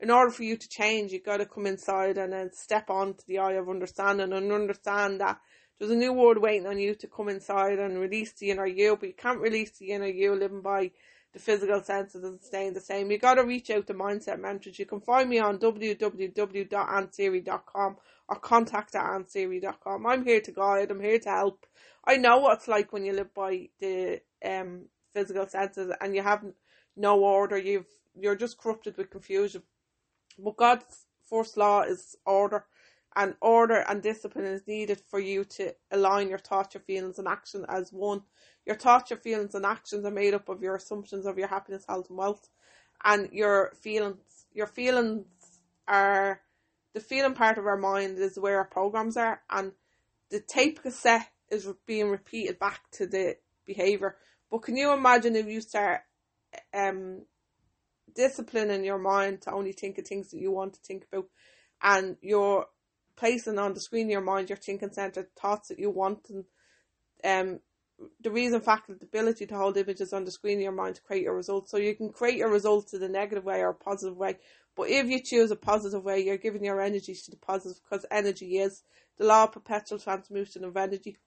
in 0.02 0.10
order 0.10 0.32
for 0.32 0.44
you 0.44 0.58
to 0.58 0.68
change, 0.68 1.12
you've 1.12 1.24
got 1.24 1.38
to 1.38 1.46
come 1.46 1.68
inside 1.68 2.18
and 2.18 2.34
then 2.34 2.52
step 2.52 2.90
onto 2.90 3.24
the 3.28 3.38
eye 3.38 3.54
of 3.54 3.70
understanding 3.70 4.34
and 4.34 4.52
understand 4.52 5.22
that 5.22 5.40
there's 5.78 5.92
a 5.92 5.96
new 5.96 6.14
world 6.14 6.40
waiting 6.40 6.66
on 6.68 6.80
you 6.80 6.96
to 6.96 7.08
come 7.08 7.30
inside 7.30 7.80
and 7.80 8.00
release 8.00 8.34
the 8.34 8.52
inner 8.52 8.66
you, 8.66 8.98
but 9.00 9.08
you 9.10 9.16
can't 9.16 9.40
release 9.40 9.72
the 9.78 9.92
inner 9.92 10.08
you 10.08 10.36
living 10.36 10.62
by 10.62 10.92
the 11.34 11.40
physical 11.40 11.82
senses 11.82 12.24
and 12.24 12.40
staying 12.42 12.74
the 12.74 12.82
same. 12.82 13.10
You've 13.10 13.22
got 13.22 13.36
to 13.36 13.44
reach 13.44 13.70
out 13.70 13.88
to 13.88 13.94
Mindset 13.94 14.38
Mentors. 14.40 14.80
You 14.80 14.86
can 14.86 15.00
find 15.02 15.30
me 15.30 15.40
on 15.40 15.60
www.ansiri.com 15.60 17.96
or 18.28 18.40
contact 18.40 18.96
at 18.96 19.06
ansiri.com. 19.06 20.06
I'm 20.06 20.26
here 20.26 20.42
to 20.42 20.52
guide. 20.52 20.92
I'm 20.92 21.02
here 21.02 21.20
to 21.20 21.30
help. 21.30 21.66
I 22.06 22.18
know 22.18 22.40
what 22.40 22.58
it's 22.58 22.68
like 22.68 22.92
when 22.92 23.06
you 23.06 23.14
live 23.14 23.34
by 23.34 23.70
the 23.80 24.20
um 24.44 24.88
physical 25.14 25.48
senses 25.48 25.94
and 26.02 26.14
you 26.16 26.24
have 26.24 26.44
no 26.96 27.20
order. 27.20 27.58
You've 27.58 27.86
you're 28.16 28.36
just 28.36 28.58
corrupted 28.58 28.98
with 28.98 29.10
confusion. 29.10 29.64
But 30.38 30.58
God's 30.58 31.06
first 31.30 31.58
law 31.58 31.82
is 31.82 32.16
order, 32.26 32.66
and 33.16 33.36
order 33.42 33.84
and 33.88 34.02
discipline 34.02 34.46
is 34.46 34.68
needed 34.68 35.02
for 35.10 35.20
you 35.20 35.44
to 35.44 35.74
align 35.92 36.30
your 36.30 36.40
thoughts, 36.40 36.74
your 36.74 36.82
feelings, 36.82 37.20
and 37.20 37.28
action 37.28 37.66
as 37.68 37.92
one. 37.92 38.22
Your 38.66 38.76
thoughts, 38.76 39.10
your 39.10 39.20
feelings, 39.20 39.56
and 39.56 39.66
actions 39.66 40.06
are 40.06 40.12
made 40.12 40.34
up 40.34 40.48
of 40.50 40.62
your 40.62 40.76
assumptions 40.76 41.26
of 41.26 41.38
your 41.38 41.48
happiness, 41.48 41.86
health, 41.88 42.10
and 42.10 42.18
wealth, 42.18 42.50
and 43.04 43.30
your 43.32 43.74
feelings. 43.82 44.46
Your 44.54 44.68
feelings 44.68 45.26
are 45.88 46.42
the 46.94 47.00
feeling 47.00 47.34
part 47.34 47.58
of 47.58 47.66
our 47.66 47.78
mind 47.78 48.18
is 48.20 48.38
where 48.38 48.58
our 48.58 48.66
programs 48.66 49.18
are, 49.18 49.42
and 49.50 49.72
the 50.30 50.40
tape 50.40 50.82
cassette 50.82 51.30
is 51.50 51.68
being 51.86 52.10
repeated 52.10 52.60
back 52.60 52.82
to 52.92 53.06
the 53.08 53.38
behavior. 53.66 54.16
But 54.50 54.64
can 54.64 54.78
you 54.78 54.92
imagine 54.92 55.36
if 55.36 55.48
you 55.48 55.62
start 55.62 56.02
um 56.74 57.22
disciplining 58.16 58.84
your 58.84 59.00
mind 59.00 59.42
to 59.42 59.52
only 59.52 59.72
think 59.72 59.98
of 59.98 60.08
things 60.08 60.32
that 60.32 60.40
you 60.40 60.52
want 60.52 60.74
to 60.74 60.80
think 60.82 61.06
about, 61.12 61.26
and 61.82 62.18
you're 62.22 62.66
placing 63.18 63.60
on 63.60 63.74
the 63.74 63.80
screen 63.82 64.10
your 64.10 64.22
mind 64.22 64.50
your 64.50 64.58
thinking 64.58 64.92
center 64.92 65.28
thoughts 65.40 65.68
that 65.68 65.78
you 65.78 65.90
want 65.90 66.28
and 66.30 66.46
um 67.24 67.60
the 68.22 68.32
reason 68.32 68.62
factor 68.62 68.94
the 68.94 69.06
ability 69.06 69.46
to 69.46 69.56
hold 69.56 69.78
images 69.78 70.14
on 70.14 70.26
the 70.26 70.32
screen 70.32 70.58
of 70.58 70.64
your 70.64 70.72
mind 70.72 70.96
to 70.96 71.02
create 71.02 71.24
your 71.24 71.36
results. 71.36 71.72
So 71.72 71.78
you 71.78 71.96
can 71.96 72.10
create 72.10 72.38
your 72.38 72.50
results 72.50 72.94
in 72.94 73.04
a 73.04 73.08
negative 73.08 73.46
way 73.46 73.60
or 73.62 73.70
a 73.70 73.76
positive 73.76 74.18
way. 74.18 74.38
But 74.76 74.90
if 74.90 75.08
you 75.08 75.22
choose 75.22 75.52
a 75.52 75.56
positive 75.56 76.04
way, 76.04 76.20
you're 76.20 76.38
giving 76.38 76.64
your 76.64 76.82
energy 76.82 77.14
to 77.14 77.32
the 77.32 77.38
positive 77.38 77.82
because 77.84 78.06
energy 78.10 78.58
is 78.58 78.84
the 79.18 79.26
law 79.26 79.44
of 79.44 79.52
perpetual 79.52 80.00
transmutation 80.00 80.64
of 80.64 80.78
energy. 80.78 81.18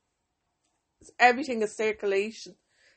Everything 1.19 1.62
is 1.62 1.76
circulation. 1.76 2.57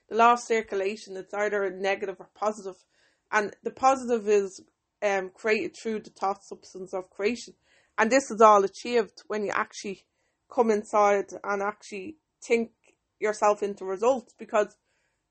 The 0.10 0.16
law 0.16 0.34
of 0.34 0.40
circulation, 0.40 1.18
it's 1.18 1.34
either 1.34 1.70
negative 1.70 2.16
or 2.20 2.30
positive 2.34 2.78
and 3.32 3.56
the 3.64 3.72
positive 3.72 4.28
is 4.28 4.62
um, 5.02 5.32
created 5.34 5.76
through 5.76 6.02
the 6.02 6.10
thought 6.10 6.44
substance 6.44 6.94
of 6.94 7.10
creation. 7.10 7.54
And 7.98 8.12
this 8.12 8.30
is 8.32 8.42
all 8.42 8.64
achieved 8.64 9.24
when 9.28 9.44
you 9.44 9.52
actually 9.54 10.06
come 10.54 10.72
inside 10.72 11.26
and 11.44 11.62
actually 11.62 12.18
think 12.44 12.72
yourself 13.20 13.64
into 13.64 13.86
results. 13.86 14.34
Because 14.38 14.78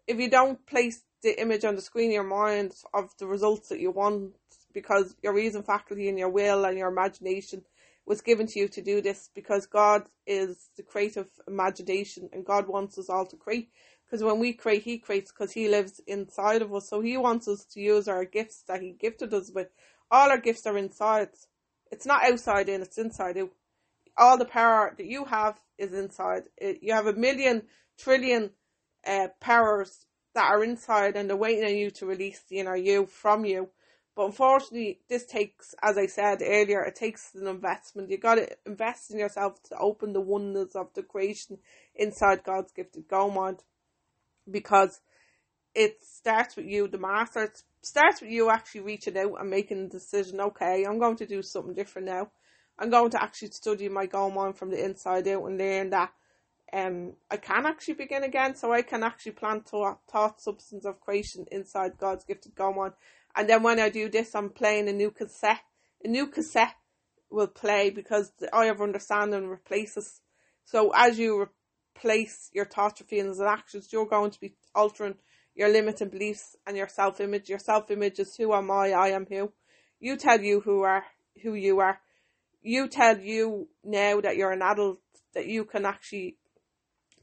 if 0.07 0.19
you 0.19 0.29
don't 0.29 0.65
place 0.67 1.03
the 1.23 1.41
image 1.41 1.65
on 1.65 1.77
the 1.77 1.83
screen 1.83 2.11
of 2.11 2.15
your 2.15 2.25
mind 2.25 2.73
of 2.93 3.11
the 3.19 3.27
results 3.27 3.69
that 3.69 3.81
you 3.81 3.91
want, 3.91 4.35
because 4.73 5.15
your 5.23 5.35
reason 5.35 5.63
faculty 5.63 6.09
and 6.09 6.19
your 6.19 6.29
will 6.29 6.65
and 6.65 6.77
your 6.77 6.89
imagination 6.89 7.63
was 8.05 8.21
given 8.21 8.47
to 8.47 8.61
you 8.61 8.69
to 8.69 8.83
do 8.83 9.01
this, 9.01 9.31
because 9.35 9.67
God 9.67 10.03
is 10.27 10.69
the 10.77 10.83
creative 10.83 11.27
imagination 11.49 12.29
and 12.33 12.45
God 12.45 12.69
wants 12.69 12.99
us 12.99 13.11
all 13.11 13.27
to 13.27 13.37
create. 13.37 13.71
Because 14.07 14.23
when 14.23 14.39
we 14.39 14.53
create, 14.53 14.83
He 14.83 14.99
creates 14.99 15.33
because 15.33 15.53
He 15.53 15.69
lives 15.69 16.01
inside 16.07 16.63
of 16.63 16.73
us. 16.73 16.89
So 16.89 17.01
He 17.01 17.17
wants 17.17 17.49
us 17.49 17.65
to 17.73 17.81
use 17.81 18.09
our 18.09 18.25
gifts 18.25 18.63
that 18.69 18.81
He 18.81 18.93
gifted 18.93 19.35
us 19.35 19.51
with. 19.53 19.69
All 20.11 20.31
our 20.31 20.39
gifts 20.39 20.67
are 20.67 20.79
inside. 20.79 21.29
It's 21.91 22.07
not 22.07 22.25
outside 22.25 22.69
in, 22.69 22.83
it's 22.83 22.99
inside 22.99 23.37
out. 23.39 23.51
All 24.17 24.39
the 24.39 24.45
power 24.45 24.95
that 24.97 25.07
you 25.07 25.25
have 25.25 25.61
is 25.79 25.93
inside. 25.93 26.45
You 26.61 26.93
have 26.93 27.07
a 27.07 27.13
million, 27.13 27.63
trillion 27.99 28.51
uh, 29.07 29.29
powers 29.41 30.07
that 30.35 30.51
are 30.51 30.63
inside 30.65 31.17
and 31.17 31.29
they're 31.29 31.37
waiting 31.37 31.65
on 31.65 31.77
you 31.77 31.91
to 31.91 32.07
release 32.07 32.43
the 32.49 32.59
inner 32.59 32.77
you 32.77 33.07
from 33.07 33.45
you. 33.45 33.69
But 34.15 34.27
unfortunately, 34.27 35.01
this 35.11 35.27
takes, 35.27 35.75
as 35.83 35.99
I 35.99 36.07
said 36.07 36.41
earlier, 36.43 36.83
it 36.83 36.95
takes 36.95 37.35
an 37.35 37.47
investment. 37.47 38.11
You 38.11 38.17
got 38.17 38.37
to 38.37 38.49
invest 38.65 39.11
in 39.11 39.19
yourself 39.19 39.63
to 39.65 39.79
open 39.79 40.15
the 40.15 40.21
wonders 40.21 40.75
of 40.75 40.89
the 40.95 41.03
creation 41.03 41.59
inside 41.95 42.43
God's 42.45 42.73
gifted 42.73 43.09
go 43.09 43.31
mind 43.31 43.63
because 44.51 45.01
it 45.75 45.99
starts 46.03 46.57
with 46.57 46.67
you, 46.67 46.89
the 46.89 46.99
master. 46.99 47.45
It 47.45 47.63
starts 47.83 48.21
with 48.21 48.31
you 48.31 48.51
actually 48.51 48.81
reaching 48.81 49.17
out 49.19 49.41
and 49.41 49.51
making 49.51 49.85
the 49.85 49.99
decision. 49.99 50.41
Okay, 50.41 50.85
I'm 50.85 50.99
going 50.99 51.17
to 51.17 51.27
do 51.27 51.43
something 51.43 51.75
different 51.75 52.09
now. 52.09 52.31
I'm 52.79 52.91
going 52.91 53.11
to 53.11 53.23
actually 53.23 53.51
study 53.51 53.89
my 53.89 54.07
goal 54.07 54.53
from 54.53 54.71
the 54.71 54.85
inside 54.85 55.29
out 55.29 55.45
and 55.45 55.59
learn 55.59 55.91
that 55.91 56.13
um 56.73 57.13
I 57.31 57.37
can 57.37 57.65
actually 57.67 57.95
begin 57.95 58.25
again. 58.25 58.55
So 58.57 58.73
I 58.73 58.83
can 58.83 59.03
actually 59.03 59.33
plant 59.33 59.69
thought, 59.69 60.01
thought 60.11 60.41
substance 60.41 60.85
of 60.85 61.01
creation 61.01 61.47
inside 61.53 61.99
God's 61.99 62.25
gifted 62.25 62.55
goal 62.55 62.75
mind. 62.75 62.95
And 63.35 63.49
then 63.49 63.63
when 63.63 63.79
I 63.79 63.91
do 63.91 64.09
this, 64.09 64.35
I'm 64.35 64.51
playing 64.51 64.89
a 64.89 64.93
new 64.93 65.11
cassette. 65.11 65.61
A 66.05 66.09
new 66.09 66.27
cassette 66.27 66.75
will 67.31 67.47
play 67.47 67.91
because 67.91 68.33
the 68.39 68.55
eye 68.55 68.67
of 68.67 68.81
understanding 68.81 69.49
replaces. 69.49 70.21
So 70.65 70.93
as 70.95 71.19
you 71.19 71.49
place 72.01 72.51
your 72.53 72.65
thoughts, 72.65 73.01
your 73.01 73.07
feelings, 73.07 73.39
and 73.39 73.49
actions, 73.49 73.93
you're 73.93 74.07
going 74.07 74.31
to 74.31 74.41
be 74.41 74.55
altering 74.75 75.15
your 75.55 75.69
limiting 75.69 76.11
beliefs 76.11 76.57
and 76.67 76.77
your 76.77 76.89
self 76.89 77.21
image. 77.21 77.49
Your 77.49 77.59
self 77.59 77.91
image 77.91 78.19
is 78.19 78.37
who 78.37 78.53
am 78.53 78.71
I? 78.71 78.93
I 78.93 79.09
am 79.09 79.27
who. 79.27 79.53
You 79.99 80.17
tell 80.17 80.41
you 80.41 80.61
who 80.61 80.83
are 80.83 81.05
who 81.43 81.55
you 81.55 81.81
are. 81.81 82.01
You 82.63 82.89
tell 82.89 83.19
you 83.19 83.69
now 83.85 84.21
that 84.21 84.37
you're 84.37 84.53
an 84.53 84.63
adult 84.63 84.99
that 85.35 85.47
you 85.47 85.65
can 85.65 85.87
actually 85.87 86.37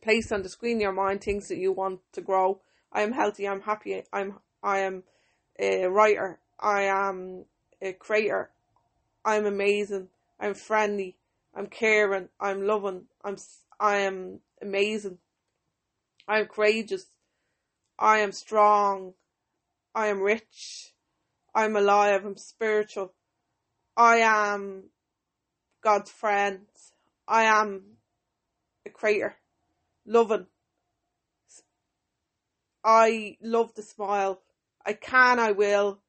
place 0.01 0.31
on 0.31 0.41
the 0.41 0.49
screen 0.49 0.79
your 0.79 0.91
mind 0.91 1.21
things 1.21 1.47
that 1.47 1.57
you 1.57 1.71
want 1.71 1.99
to 2.13 2.21
grow. 2.21 2.61
I 2.91 3.01
am 3.01 3.13
healthy. 3.13 3.47
I'm 3.47 3.61
happy. 3.61 4.03
I'm 4.11 4.39
I 4.61 4.79
am 4.79 5.03
a 5.59 5.85
writer. 5.85 6.39
I 6.59 6.83
am 6.83 7.45
a 7.81 7.93
creator. 7.93 8.49
I'm 9.25 9.45
amazing. 9.45 10.09
I'm 10.39 10.53
friendly. 10.53 11.17
I'm 11.55 11.67
caring. 11.67 12.29
I'm 12.39 12.65
loving. 12.65 13.03
I'm 13.23 13.37
I 13.79 13.97
am 13.97 14.39
amazing. 14.61 15.17
I 16.27 16.39
am 16.39 16.47
courageous. 16.47 17.05
I 17.99 18.19
am 18.19 18.31
strong. 18.31 19.13
I 19.93 20.07
am 20.07 20.21
rich. 20.21 20.93
I'm 21.53 21.75
alive. 21.75 22.25
I'm 22.25 22.37
spiritual. 22.37 23.13
I 23.95 24.17
am 24.17 24.85
God's 25.83 26.11
friend. 26.11 26.61
I 27.27 27.43
am 27.43 27.97
a 28.85 28.89
creator. 28.89 29.35
Loving. 30.05 30.47
I 32.83 33.37
love 33.41 33.73
the 33.75 33.81
smile. 33.81 34.41
I 34.85 34.93
can, 34.93 35.39
I 35.39 35.51
will. 35.51 35.99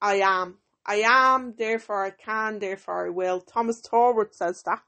I 0.00 0.16
am. 0.16 0.58
I 0.84 1.02
am, 1.04 1.54
therefore 1.58 2.04
I 2.04 2.10
can, 2.10 2.60
therefore 2.60 3.06
I 3.06 3.10
will. 3.10 3.40
Thomas 3.40 3.82
Troward 3.82 4.34
says 4.34 4.62
that. 4.62 4.82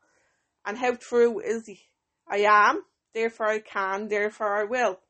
And 0.65 0.79
how 0.79 0.95
true 0.95 1.41
is 1.41 1.67
he? 1.67 1.88
I 2.29 2.39
am, 2.39 2.83
therefore 3.15 3.47
I 3.47 3.61
can, 3.61 4.09
therefore 4.09 4.57
I 4.57 4.65
will. 4.65 5.01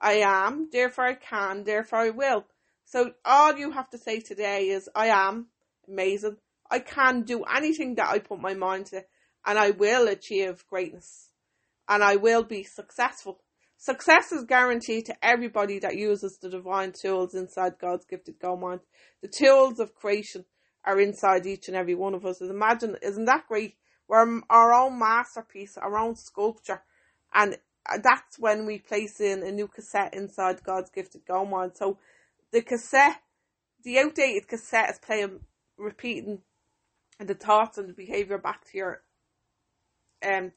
I 0.00 0.14
am, 0.14 0.68
therefore 0.72 1.06
I 1.06 1.14
can, 1.14 1.64
therefore 1.64 2.00
I 2.00 2.10
will. 2.10 2.44
So 2.84 3.12
all 3.24 3.56
you 3.56 3.72
have 3.72 3.90
to 3.90 3.98
say 3.98 4.20
today 4.20 4.68
is 4.68 4.88
I 4.94 5.06
am 5.06 5.46
amazing. 5.88 6.36
I 6.70 6.78
can 6.78 7.22
do 7.22 7.42
anything 7.44 7.94
that 7.96 8.08
I 8.08 8.18
put 8.18 8.40
my 8.40 8.54
mind 8.54 8.86
to 8.86 9.04
and 9.46 9.58
I 9.58 9.70
will 9.70 10.08
achieve 10.08 10.64
greatness 10.68 11.30
and 11.88 12.02
I 12.02 12.16
will 12.16 12.42
be 12.42 12.62
successful. 12.62 13.40
Success 13.76 14.32
is 14.32 14.44
guaranteed 14.44 15.06
to 15.06 15.16
everybody 15.22 15.78
that 15.80 15.96
uses 15.96 16.38
the 16.38 16.48
divine 16.48 16.92
tools 16.92 17.34
inside 17.34 17.74
God's 17.80 18.06
gifted 18.06 18.38
goal 18.38 18.56
mind. 18.56 18.80
The 19.20 19.28
tools 19.28 19.78
of 19.78 19.94
creation 19.94 20.44
are 20.84 21.00
inside 21.00 21.46
each 21.46 21.68
and 21.68 21.76
every 21.76 21.94
one 21.94 22.14
of 22.14 22.24
us. 22.24 22.40
Imagine, 22.40 22.96
isn't 23.02 23.26
that 23.26 23.46
great? 23.46 23.74
We're 24.08 24.40
our 24.50 24.72
own 24.72 24.98
masterpiece, 24.98 25.76
our 25.76 25.96
own 25.96 26.16
sculpture. 26.16 26.82
And 27.32 27.56
that's 28.02 28.38
when 28.38 28.66
we 28.66 28.78
place 28.78 29.20
in 29.20 29.42
a 29.42 29.52
new 29.52 29.68
cassette 29.68 30.14
inside 30.14 30.62
God's 30.62 30.90
gifted 30.90 31.22
mind. 31.28 31.72
So 31.74 31.98
the 32.52 32.62
cassette, 32.62 33.20
the 33.82 33.98
outdated 33.98 34.48
cassette 34.48 34.90
is 34.90 34.98
playing, 34.98 35.40
repeating 35.76 36.40
the 37.18 37.34
thoughts 37.34 37.78
and 37.78 37.88
the 37.88 37.94
behavior 37.94 38.38
back 38.38 38.64
to 38.70 38.78
your, 38.78 39.02
um, 40.26 40.52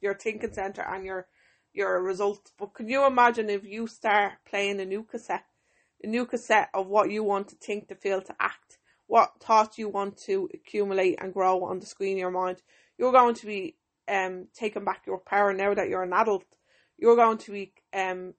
your 0.00 0.14
thinking 0.14 0.52
center 0.52 0.82
and 0.82 1.04
your, 1.04 1.26
your 1.72 2.02
results. 2.02 2.52
But 2.58 2.74
can 2.74 2.88
you 2.88 3.06
imagine 3.06 3.50
if 3.50 3.64
you 3.64 3.86
start 3.86 4.32
playing 4.48 4.80
a 4.80 4.84
new 4.84 5.02
cassette, 5.02 5.44
a 6.02 6.06
new 6.06 6.26
cassette 6.26 6.68
of 6.74 6.86
what 6.86 7.10
you 7.10 7.24
want 7.24 7.48
to 7.48 7.56
think, 7.56 7.88
to 7.88 7.94
feel, 7.94 8.20
to 8.22 8.34
act, 8.38 8.78
what 9.06 9.30
thoughts 9.40 9.78
you 9.78 9.88
want 9.88 10.16
to 10.18 10.48
accumulate 10.52 11.18
and 11.20 11.32
grow 11.32 11.64
on 11.64 11.78
the 11.78 11.86
screen 11.86 12.14
of 12.14 12.20
your 12.20 12.30
mind. 12.30 12.62
You're 12.98 13.12
going 13.12 13.34
to 13.34 13.46
be 13.46 13.76
um 14.08 14.46
taking 14.54 14.84
back 14.84 15.02
your 15.06 15.18
power 15.18 15.52
now 15.52 15.74
that 15.74 15.88
you're 15.88 16.02
an 16.02 16.12
adult. 16.12 16.44
You're 16.98 17.16
going 17.16 17.38
to 17.38 17.52
be 17.52 17.72
um 17.92 18.34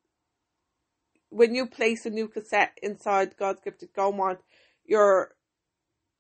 when 1.30 1.54
you 1.54 1.68
place 1.68 2.06
a 2.06 2.10
new 2.10 2.28
cassette 2.28 2.78
inside 2.82 3.38
God's 3.38 3.62
gifted 3.62 3.94
goal 3.94 4.14
mind, 4.14 4.40
your 4.86 5.36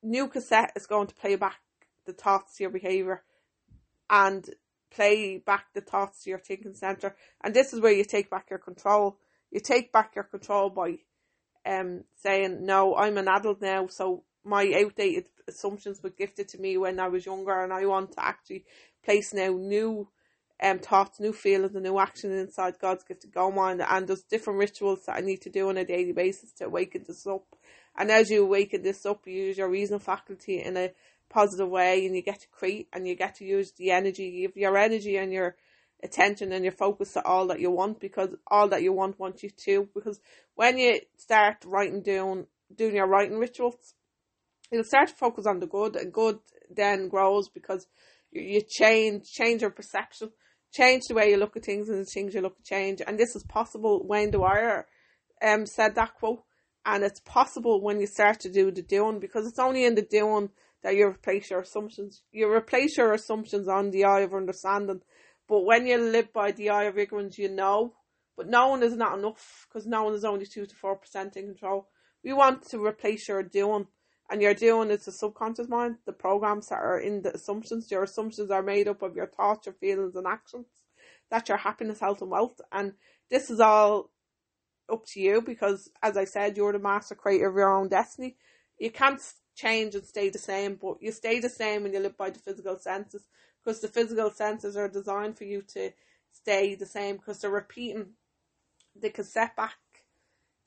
new 0.03 0.27
cassette 0.27 0.73
is 0.75 0.85
going 0.85 1.07
to 1.07 1.15
play 1.15 1.35
back 1.35 1.59
the 2.05 2.13
thoughts, 2.13 2.57
to 2.57 2.63
your 2.63 2.71
behaviour, 2.71 3.23
and 4.09 4.49
play 4.91 5.37
back 5.37 5.65
the 5.73 5.81
thoughts 5.81 6.23
to 6.23 6.29
your 6.29 6.39
thinking 6.39 6.73
center. 6.73 7.15
And 7.43 7.53
this 7.53 7.73
is 7.73 7.81
where 7.81 7.91
you 7.91 8.03
take 8.03 8.29
back 8.29 8.47
your 8.49 8.59
control. 8.59 9.17
You 9.51 9.59
take 9.59 9.91
back 9.91 10.11
your 10.15 10.23
control 10.23 10.69
by 10.69 10.99
um, 11.65 12.03
saying, 12.15 12.65
no, 12.65 12.95
I'm 12.95 13.17
an 13.17 13.27
adult 13.27 13.61
now, 13.61 13.87
so 13.87 14.23
my 14.47 14.71
outdated 14.83 15.25
assumptions 15.47 16.01
were 16.01 16.09
gifted 16.09 16.47
to 16.49 16.57
me 16.57 16.77
when 16.77 16.99
I 16.99 17.07
was 17.07 17.25
younger, 17.25 17.61
and 17.61 17.73
I 17.73 17.85
want 17.85 18.13
to 18.13 18.25
actually 18.25 18.63
place 19.03 19.33
now 19.33 19.49
new 19.49 20.07
um, 20.63 20.79
thoughts, 20.79 21.19
new 21.19 21.33
feelings, 21.33 21.75
and 21.75 21.83
new 21.83 21.99
action 21.99 22.31
inside 22.31 22.79
God's 22.79 23.03
gifted 23.03 23.33
go 23.33 23.51
mind. 23.51 23.81
And 23.87 24.07
there's 24.07 24.23
different 24.23 24.59
rituals 24.59 25.03
that 25.05 25.17
I 25.17 25.21
need 25.21 25.41
to 25.41 25.49
do 25.49 25.69
on 25.69 25.77
a 25.77 25.85
daily 25.85 26.13
basis 26.13 26.51
to 26.53 26.65
awaken 26.65 27.03
this 27.07 27.27
up. 27.27 27.45
And 27.95 28.09
as 28.11 28.29
you 28.29 28.43
awaken 28.43 28.83
this 28.83 29.05
up, 29.05 29.27
you 29.27 29.33
use 29.33 29.57
your 29.57 29.69
reason 29.69 29.99
faculty 29.99 30.61
in 30.61 30.77
a 30.77 30.91
positive 31.29 31.69
way, 31.69 32.05
and 32.05 32.15
you 32.15 32.21
get 32.21 32.41
to 32.41 32.47
create, 32.47 32.87
and 32.93 33.07
you 33.07 33.15
get 33.15 33.35
to 33.35 33.45
use 33.45 33.73
the 33.73 33.91
energy, 33.91 34.47
your 34.55 34.77
energy 34.77 35.17
and 35.17 35.31
your 35.31 35.55
attention 36.03 36.51
and 36.51 36.63
your 36.63 36.71
focus 36.71 37.13
to 37.13 37.25
all 37.25 37.47
that 37.47 37.59
you 37.59 37.71
want 37.71 37.99
because 37.99 38.29
all 38.47 38.67
that 38.69 38.83
you 38.83 38.93
want 38.93 39.19
wants 39.19 39.43
you 39.43 39.49
to. 39.49 39.89
Because 39.93 40.19
when 40.55 40.77
you 40.77 40.99
start 41.17 41.57
writing 41.65 42.01
down, 42.01 42.47
doing 42.75 42.95
your 42.95 43.07
writing 43.07 43.39
rituals, 43.39 43.93
you'll 44.71 44.83
start 44.83 45.09
to 45.09 45.15
focus 45.15 45.45
on 45.45 45.59
the 45.59 45.67
good, 45.67 45.95
and 45.95 46.11
good 46.11 46.39
then 46.69 47.09
grows 47.09 47.49
because 47.49 47.87
you, 48.31 48.61
change, 48.67 49.25
change 49.25 49.61
your 49.61 49.71
perception, 49.71 50.31
change 50.73 51.03
the 51.07 51.15
way 51.15 51.29
you 51.29 51.37
look 51.37 51.55
at 51.55 51.65
things, 51.65 51.89
and 51.89 51.99
the 51.99 52.05
things 52.05 52.33
you 52.33 52.41
look 52.41 52.57
at 52.59 52.65
change. 52.65 53.01
And 53.05 53.17
this 53.17 53.35
is 53.35 53.43
possible. 53.43 54.05
Wayne 54.05 54.31
Dyer 54.31 54.85
um 55.41 55.65
said 55.65 55.95
that 55.95 56.15
quote, 56.15 56.43
and 56.85 57.03
it's 57.03 57.19
possible 57.21 57.81
when 57.81 57.99
you 57.99 58.07
start 58.07 58.39
to 58.41 58.51
do 58.51 58.71
the 58.71 58.81
doing 58.81 59.19
because 59.19 59.45
it's 59.47 59.59
only 59.59 59.85
in 59.85 59.95
the 59.95 60.01
doing 60.01 60.49
that 60.83 60.95
you 60.95 61.07
replace 61.07 61.49
your 61.49 61.61
assumptions. 61.61 62.23
You 62.31 62.51
replace 62.51 62.97
your 62.97 63.13
assumptions 63.13 63.67
on 63.67 63.91
the 63.91 64.05
eye 64.05 64.21
of 64.21 64.33
understanding 64.33 65.01
but 65.47 65.63
when 65.63 65.87
you 65.87 65.97
live 65.97 66.33
by 66.33 66.51
the 66.51 66.69
eye 66.69 66.83
of 66.85 66.97
ignorance, 66.97 67.37
you 67.37 67.49
know. 67.49 67.93
But 68.35 68.49
knowing 68.49 68.83
is 68.83 68.95
not 68.95 69.17
enough 69.17 69.65
because 69.67 69.87
knowing 69.87 70.13
is 70.13 70.25
only 70.25 70.45
2 70.45 70.67
to 70.67 70.75
4% 70.75 71.37
in 71.37 71.47
control. 71.47 71.87
We 72.23 72.33
want 72.33 72.67
to 72.69 72.85
replace 72.85 73.27
your 73.27 73.41
doing. 73.41 73.87
And 74.29 74.41
you're 74.41 74.53
doing 74.53 74.91
is 74.91 75.05
the 75.05 75.11
subconscious 75.11 75.69
mind, 75.69 75.97
the 76.05 76.13
programs 76.13 76.69
that 76.69 76.79
are 76.79 76.99
in 76.99 77.21
the 77.23 77.33
assumptions. 77.35 77.91
Your 77.91 78.03
assumptions 78.03 78.51
are 78.51 78.63
made 78.63 78.87
up 78.87 79.01
of 79.01 79.15
your 79.15 79.27
thoughts, 79.27 79.67
your 79.67 79.75
feelings, 79.75 80.15
and 80.15 80.27
actions. 80.27 80.67
That's 81.31 81.49
your 81.49 81.59
happiness, 81.59 81.99
health, 82.01 82.21
and 82.21 82.31
wealth. 82.31 82.61
And 82.71 82.93
this 83.29 83.49
is 83.49 83.59
all 83.61 84.11
up 84.91 85.05
to 85.07 85.19
you 85.21 85.41
because, 85.41 85.89
as 86.03 86.17
I 86.17 86.25
said, 86.25 86.57
you're 86.57 86.73
the 86.73 86.79
master 86.79 87.15
creator 87.15 87.49
of 87.49 87.55
your 87.55 87.75
own 87.75 87.89
destiny. 87.89 88.37
You 88.79 88.91
can't 88.91 89.21
change 89.55 89.95
and 89.95 90.05
stay 90.05 90.29
the 90.29 90.39
same, 90.39 90.75
but 90.81 90.97
you 91.01 91.11
stay 91.11 91.39
the 91.39 91.49
same 91.49 91.83
when 91.83 91.93
you 91.93 91.99
live 91.99 92.17
by 92.17 92.29
the 92.31 92.39
physical 92.39 92.77
senses 92.79 93.25
because 93.63 93.81
the 93.81 93.87
physical 93.89 94.31
senses 94.31 94.77
are 94.77 94.89
designed 94.89 95.37
for 95.37 95.45
you 95.45 95.61
to 95.63 95.91
stay 96.31 96.75
the 96.75 96.85
same 96.85 97.17
because 97.17 97.39
they're 97.41 97.51
repeating 97.51 98.07
They 98.95 99.09
can 99.09 99.25
set 99.25 99.55
back 99.55 99.77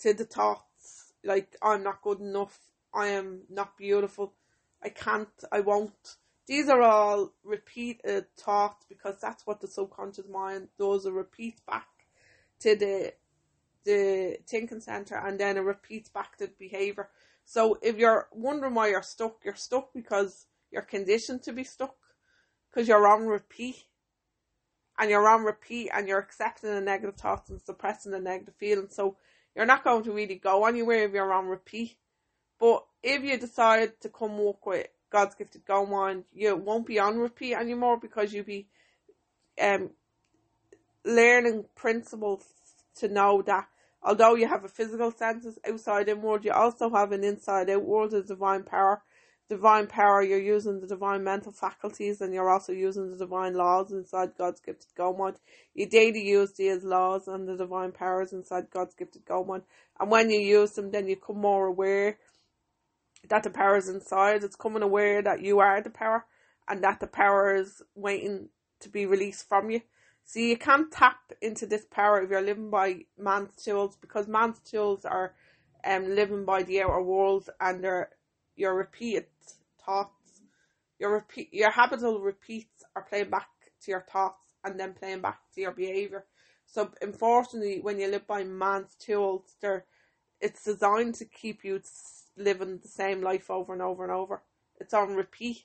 to 0.01 0.15
the 0.15 0.25
thoughts 0.25 1.13
like 1.25 1.57
I'm 1.63 1.83
not 1.83 2.03
good 2.03 2.21
enough, 2.21 2.59
I 2.95 3.09
am 3.09 3.43
not 3.49 3.77
beautiful, 3.77 4.35
I 4.83 4.89
can't, 4.89 5.29
I 5.53 5.61
won't. 5.61 6.17
These 6.47 6.69
are 6.69 6.83
all 6.83 7.33
repeated 7.45 8.27
thoughts 8.37 8.85
because 8.89 9.21
that's 9.21 9.47
what 9.47 9.61
the 9.61 9.69
subconscious 9.69 10.27
mind 10.29 10.69
does. 10.79 11.07
It 11.07 11.13
repeats 11.13 11.61
back 11.61 11.87
to 12.61 12.77
the 12.77 13.13
the 13.85 14.37
thinking 14.47 14.81
center 14.81 15.17
and 15.17 15.39
then 15.39 15.57
it 15.57 15.61
repeats 15.61 16.09
back 16.09 16.37
the 16.39 16.51
behavior. 16.59 17.09
So 17.45 17.79
if 17.83 17.97
you're 17.97 18.29
wondering 18.33 18.75
why 18.75 18.89
you're 18.89 19.03
stuck, 19.03 19.39
you're 19.45 19.55
stuck 19.55 19.93
because 19.95 20.47
you're 20.71 20.83
conditioned 20.83 21.43
to 21.45 21.53
be 21.53 21.65
stuck 21.65 21.97
because 22.69 22.89
you're 22.89 23.07
on 23.07 23.27
repeat 23.27 23.85
and 24.99 25.11
you're 25.11 25.29
on 25.29 25.45
repeat 25.45 25.91
and 25.95 26.07
you're 26.07 26.19
accepting 26.19 26.71
the 26.71 26.81
negative 26.81 27.17
thoughts 27.17 27.51
and 27.51 27.61
suppressing 27.61 28.13
the 28.13 28.21
negative 28.21 28.55
feelings. 28.57 28.95
So 28.95 29.17
you're 29.57 29.67
not 29.67 29.83
going 29.83 30.05
to 30.05 30.13
really 30.13 30.37
go 30.37 30.67
anywhere 30.67 31.05
if 31.05 31.13
you're 31.13 31.33
on 31.33 31.47
repeat. 31.47 31.97
But 32.61 32.85
if 33.03 33.25
you 33.25 33.39
decide 33.39 34.01
to 34.03 34.11
come 34.11 34.39
walk 34.39 34.67
with 34.67 34.87
God's 35.11 35.35
gifted 35.35 35.67
go 35.67 35.87
mind, 35.87 36.25
you 36.33 36.55
won't 36.55 36.87
be 36.87 37.01
on 37.01 37.19
repeat 37.19 37.55
anymore 37.55 37.99
because 37.99 38.33
you'll 38.33 38.45
be 38.45 38.69
um 39.61 39.91
learning 41.05 41.65
principles 41.75 42.45
to 42.97 43.09
know 43.09 43.43
that 43.43 43.67
although 44.03 44.35
you 44.35 44.47
have 44.47 44.65
a 44.65 44.69
physical 44.69 45.11
senses 45.11 45.59
outside 45.67 46.09
in 46.09 46.21
world, 46.21 46.45
you 46.45 46.53
also 46.53 46.91
have 46.91 47.13
an 47.13 47.25
inside 47.25 47.71
out 47.71 47.83
world 47.83 48.13
of 48.13 48.27
divine 48.27 48.63
power 48.63 49.03
divine 49.51 49.89
power, 49.89 50.23
you're 50.23 50.39
using 50.39 50.81
the 50.81 50.87
divine 50.87 51.25
mental 51.25 51.51
faculties 51.51 52.21
and 52.21 52.33
you're 52.33 52.49
also 52.49 52.73
using 52.73 53.11
the 53.11 53.17
divine 53.17 53.53
laws 53.53 53.91
inside 53.91 54.31
God's 54.39 54.61
gifted 54.61 54.95
go 54.97 55.13
mind. 55.13 55.37
You 55.75 55.87
daily 55.87 56.23
use 56.23 56.53
these 56.53 56.85
laws 56.85 57.27
and 57.27 57.49
the 57.49 57.57
divine 57.57 57.91
powers 57.91 58.33
inside 58.33 58.71
God's 58.71 58.95
gifted 58.95 59.27
go 59.27 59.45
mind. 59.45 59.65
And 59.99 60.09
when 60.09 60.31
you 60.31 60.39
use 60.39 60.71
them, 60.71 60.93
then 60.93 61.09
you 61.09 61.17
come 61.17 61.41
more 61.41 61.67
aware 61.67 62.17
that 63.29 63.43
the 63.43 63.51
power 63.51 63.77
is 63.77 63.89
inside. 63.89 64.45
It's 64.45 64.57
coming 64.57 64.83
aware 64.83 65.23
that 65.23 65.43
you 65.43 65.59
are 65.61 65.81
the 65.81 65.91
power 65.91 66.25
and 66.69 66.83
that 66.85 67.01
the 67.01 67.07
power 67.07 67.55
is 67.55 67.83
waiting 67.95 68.49
to 68.81 68.89
be 68.89 69.07
released 69.07 69.49
from 69.49 69.71
you. 69.71 69.83
So 70.25 70.39
you 70.41 70.57
can't 70.57 70.91
tap 70.93 71.33
into 71.43 71.67
this 71.67 71.85
power 71.91 72.23
if 72.23 72.31
you're 72.31 72.41
living 72.41 72.71
by 72.71 73.05
man's 73.19 73.57
tools 73.57 73.97
because 74.01 74.29
man's 74.29 74.61
tools 74.61 75.05
are 75.05 75.35
um 75.85 76.15
living 76.15 76.45
by 76.45 76.63
the 76.63 76.83
outer 76.83 77.03
world 77.03 77.49
and 77.61 77.83
they're 77.83 78.11
your 78.57 78.75
repeated 78.75 79.27
thoughts, 79.85 80.43
your 80.99 81.13
repeat, 81.13 81.49
your 81.53 81.71
habitual 81.71 82.21
repeats 82.21 82.85
are 82.95 83.03
playing 83.03 83.31
back 83.31 83.49
to 83.83 83.91
your 83.91 84.05
thoughts 84.13 84.55
and 84.65 84.79
then 84.79 84.93
playing 84.93 85.21
back 85.23 85.41
to 85.55 85.61
your 85.61 85.73
behavior. 85.73 86.27
So 86.67 86.91
unfortunately, 87.01 87.81
when 87.81 87.99
you 87.99 88.09
live 88.09 88.27
by 88.27 88.45
man's 88.45 88.95
tools, 88.97 89.57
they're 89.61 89.87
it's 90.41 90.65
designed 90.65 91.15
to 91.17 91.25
keep 91.25 91.65
you 91.65 91.81
living 92.41 92.81
the 92.83 92.89
same 92.89 93.23
life 93.23 93.51
over 93.51 93.73
and 93.73 93.83
over 93.83 94.05
and 94.05 94.13
over. 94.13 94.43
It's 94.79 94.95
on 94.95 95.15
repeat. 95.15 95.65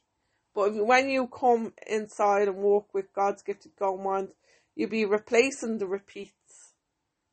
But 0.53 0.73
when 0.73 1.09
you 1.09 1.27
come 1.27 1.73
inside 1.88 2.47
and 2.47 2.57
walk 2.57 2.93
with 2.93 3.13
God's 3.13 3.41
gifted 3.41 3.73
go 3.77 3.97
mind, 3.97 4.29
you'll 4.75 4.89
be 4.89 5.05
replacing 5.05 5.77
the 5.77 5.88
repeats 5.88 6.73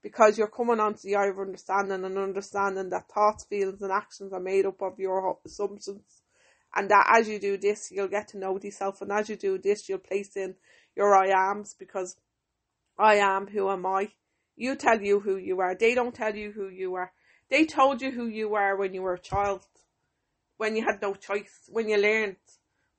because 0.02 0.37
you're 0.37 0.48
coming 0.48 0.81
onto 0.81 1.02
the 1.02 1.16
eye 1.16 1.26
of 1.26 1.38
understanding 1.38 2.05
and 2.05 2.18
understanding 2.18 2.90
that 2.90 3.09
thoughts, 3.09 3.44
feelings, 3.44 3.83
and 3.83 3.92
actions 3.92 4.33
are 4.33 4.40
made 4.40 4.66
up 4.66 4.83
of 4.83 4.98
your 4.98 5.38
assumptions 5.46 6.22
and 6.74 6.90
that 6.90 7.07
as 7.18 7.28
you 7.28 7.38
do 7.38 7.57
this, 7.57 7.90
you'll 7.90 8.09
get 8.09 8.28
to 8.28 8.38
know 8.38 8.59
yourself, 8.59 9.02
and 9.02 9.12
as 9.12 9.28
you 9.28 9.37
do 9.37 9.59
this, 9.59 9.88
you'll 9.88 9.98
place 9.98 10.37
in 10.37 10.55
your 10.96 11.14
I 11.14 11.50
ams 11.50 11.74
because 11.78 12.16
I 12.98 13.16
am 13.16 13.46
who 13.46 13.70
am 13.70 13.85
I. 13.87 14.12
You 14.57 14.76
tell 14.76 15.00
you 15.00 15.20
who 15.20 15.37
you 15.37 15.61
are. 15.61 15.74
They 15.74 15.94
don't 15.94 16.14
tell 16.14 16.35
you 16.35 16.52
who 16.52 16.68
you 16.68 16.94
are. 16.94 17.12
They 17.53 17.67
told 17.67 18.03
you 18.03 18.11
who 18.11 18.27
you 18.27 18.49
were 18.49 18.75
when 18.75 18.95
you 18.95 19.03
were 19.03 19.15
a 19.15 19.19
child, 19.21 19.65
when 20.57 20.75
you 20.75 20.85
had 20.85 21.01
no 21.01 21.15
choice, 21.15 21.69
when 21.69 21.88
you 21.88 21.99
learned. 21.99 22.37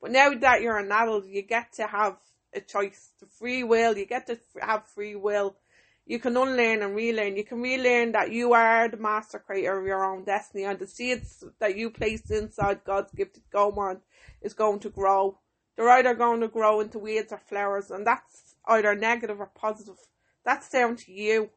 But 0.01 0.11
now 0.11 0.33
that 0.33 0.61
you're 0.61 0.77
an 0.77 0.91
adult, 0.91 1.25
you 1.25 1.41
get 1.41 1.73
to 1.73 1.87
have 1.87 2.17
a 2.53 2.61
choice, 2.61 3.09
the 3.19 3.25
free 3.25 3.63
will. 3.63 3.97
You 3.97 4.05
get 4.05 4.27
to 4.27 4.39
have 4.61 4.87
free 4.87 5.15
will 5.15 5.57
you 6.05 6.19
can 6.19 6.35
unlearn 6.35 6.81
and 6.81 6.95
relearn. 6.95 7.37
You 7.37 7.45
can 7.45 7.61
relearn 7.61 8.11
that 8.11 8.31
you 8.31 8.53
are 8.53 8.89
the 8.89 8.97
master 8.97 9.39
creator 9.39 9.79
of 9.79 9.85
your 9.85 10.03
own 10.03 10.25
destiny 10.25 10.65
and 10.65 10.77
the 10.77 10.87
seeds 10.87 11.43
that 11.59 11.77
you 11.77 11.89
place 11.89 12.29
inside 12.29 12.83
God's 12.83 13.11
gifted 13.13 13.43
go 13.51 13.71
mind 13.71 13.99
is 14.41 14.53
going 14.53 14.79
to 14.81 14.89
grow. 14.89 15.39
They're 15.75 15.89
either 15.89 16.13
going 16.13 16.41
to 16.41 16.49
grow 16.49 16.81
into 16.81 16.99
weeds 16.99 17.31
or 17.31 17.37
flowers 17.37 17.89
and 17.89 18.05
that's 18.05 18.55
either 18.67 18.95
negative 18.95 19.39
or 19.39 19.49
positive. 19.55 19.97
That's 20.43 20.69
down 20.69 20.97
to 20.97 21.11
you. 21.11 21.49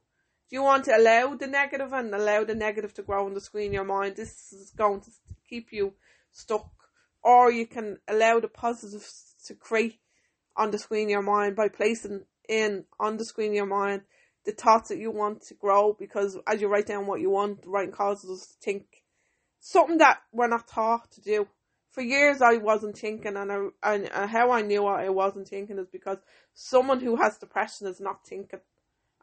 Do 0.49 0.57
you 0.57 0.63
want 0.63 0.85
to 0.85 0.97
allow 0.97 1.35
the 1.35 1.47
negative 1.47 1.93
and 1.93 2.15
allow 2.15 2.45
the 2.45 2.55
negative 2.55 2.95
to 2.95 3.03
grow 3.03 3.27
on 3.27 3.35
the 3.35 3.41
screen 3.41 3.67
in 3.67 3.73
your 3.73 3.85
mind? 3.85 4.17
This 4.17 4.53
is 4.53 4.71
going 4.71 5.01
to 5.01 5.11
keep 5.49 5.73
you 5.73 5.95
stuck. 6.31 6.71
Or 7.23 7.51
you 7.51 7.67
can 7.67 7.99
allow 8.07 8.39
the 8.39 8.49
positives 8.49 9.35
to 9.47 9.55
create 9.55 9.99
on 10.57 10.71
the 10.71 10.79
screen 10.79 11.05
in 11.05 11.09
your 11.09 11.23
mind 11.23 11.57
by 11.57 11.69
placing 11.69 12.23
in 12.49 12.85
on 13.01 13.17
the 13.17 13.25
screen 13.25 13.51
in 13.51 13.57
your 13.57 13.67
mind 13.67 14.03
the 14.45 14.53
thoughts 14.53 14.89
that 14.89 14.99
you 14.99 15.11
want 15.11 15.43
to 15.43 15.55
grow 15.55 15.93
because 15.93 16.39
as 16.47 16.61
you 16.61 16.69
write 16.69 16.87
down 16.87 17.07
what 17.07 17.21
you 17.21 17.29
want, 17.31 17.59
writing 17.67 17.93
causes 17.93 18.31
us 18.31 18.47
to 18.47 18.55
think 18.63 19.03
something 19.59 19.99
that 19.99 20.19
we're 20.33 20.47
not 20.47 20.69
taught 20.69 21.11
to 21.11 21.21
do. 21.21 21.49
For 21.91 22.03
years, 22.03 22.41
I 22.41 22.59
wasn't 22.59 22.97
thinking, 22.97 23.37
and, 23.37 23.51
I, 23.51 23.67
and 23.83 24.09
how 24.31 24.53
I 24.53 24.63
knew 24.63 24.87
I 24.87 25.09
wasn't 25.09 25.49
thinking 25.49 25.79
is 25.79 25.89
because 25.89 26.19
someone 26.55 27.01
who 27.01 27.17
has 27.17 27.39
depression 27.39 27.87
is 27.87 28.01
not 28.01 28.25
thinking. 28.27 28.61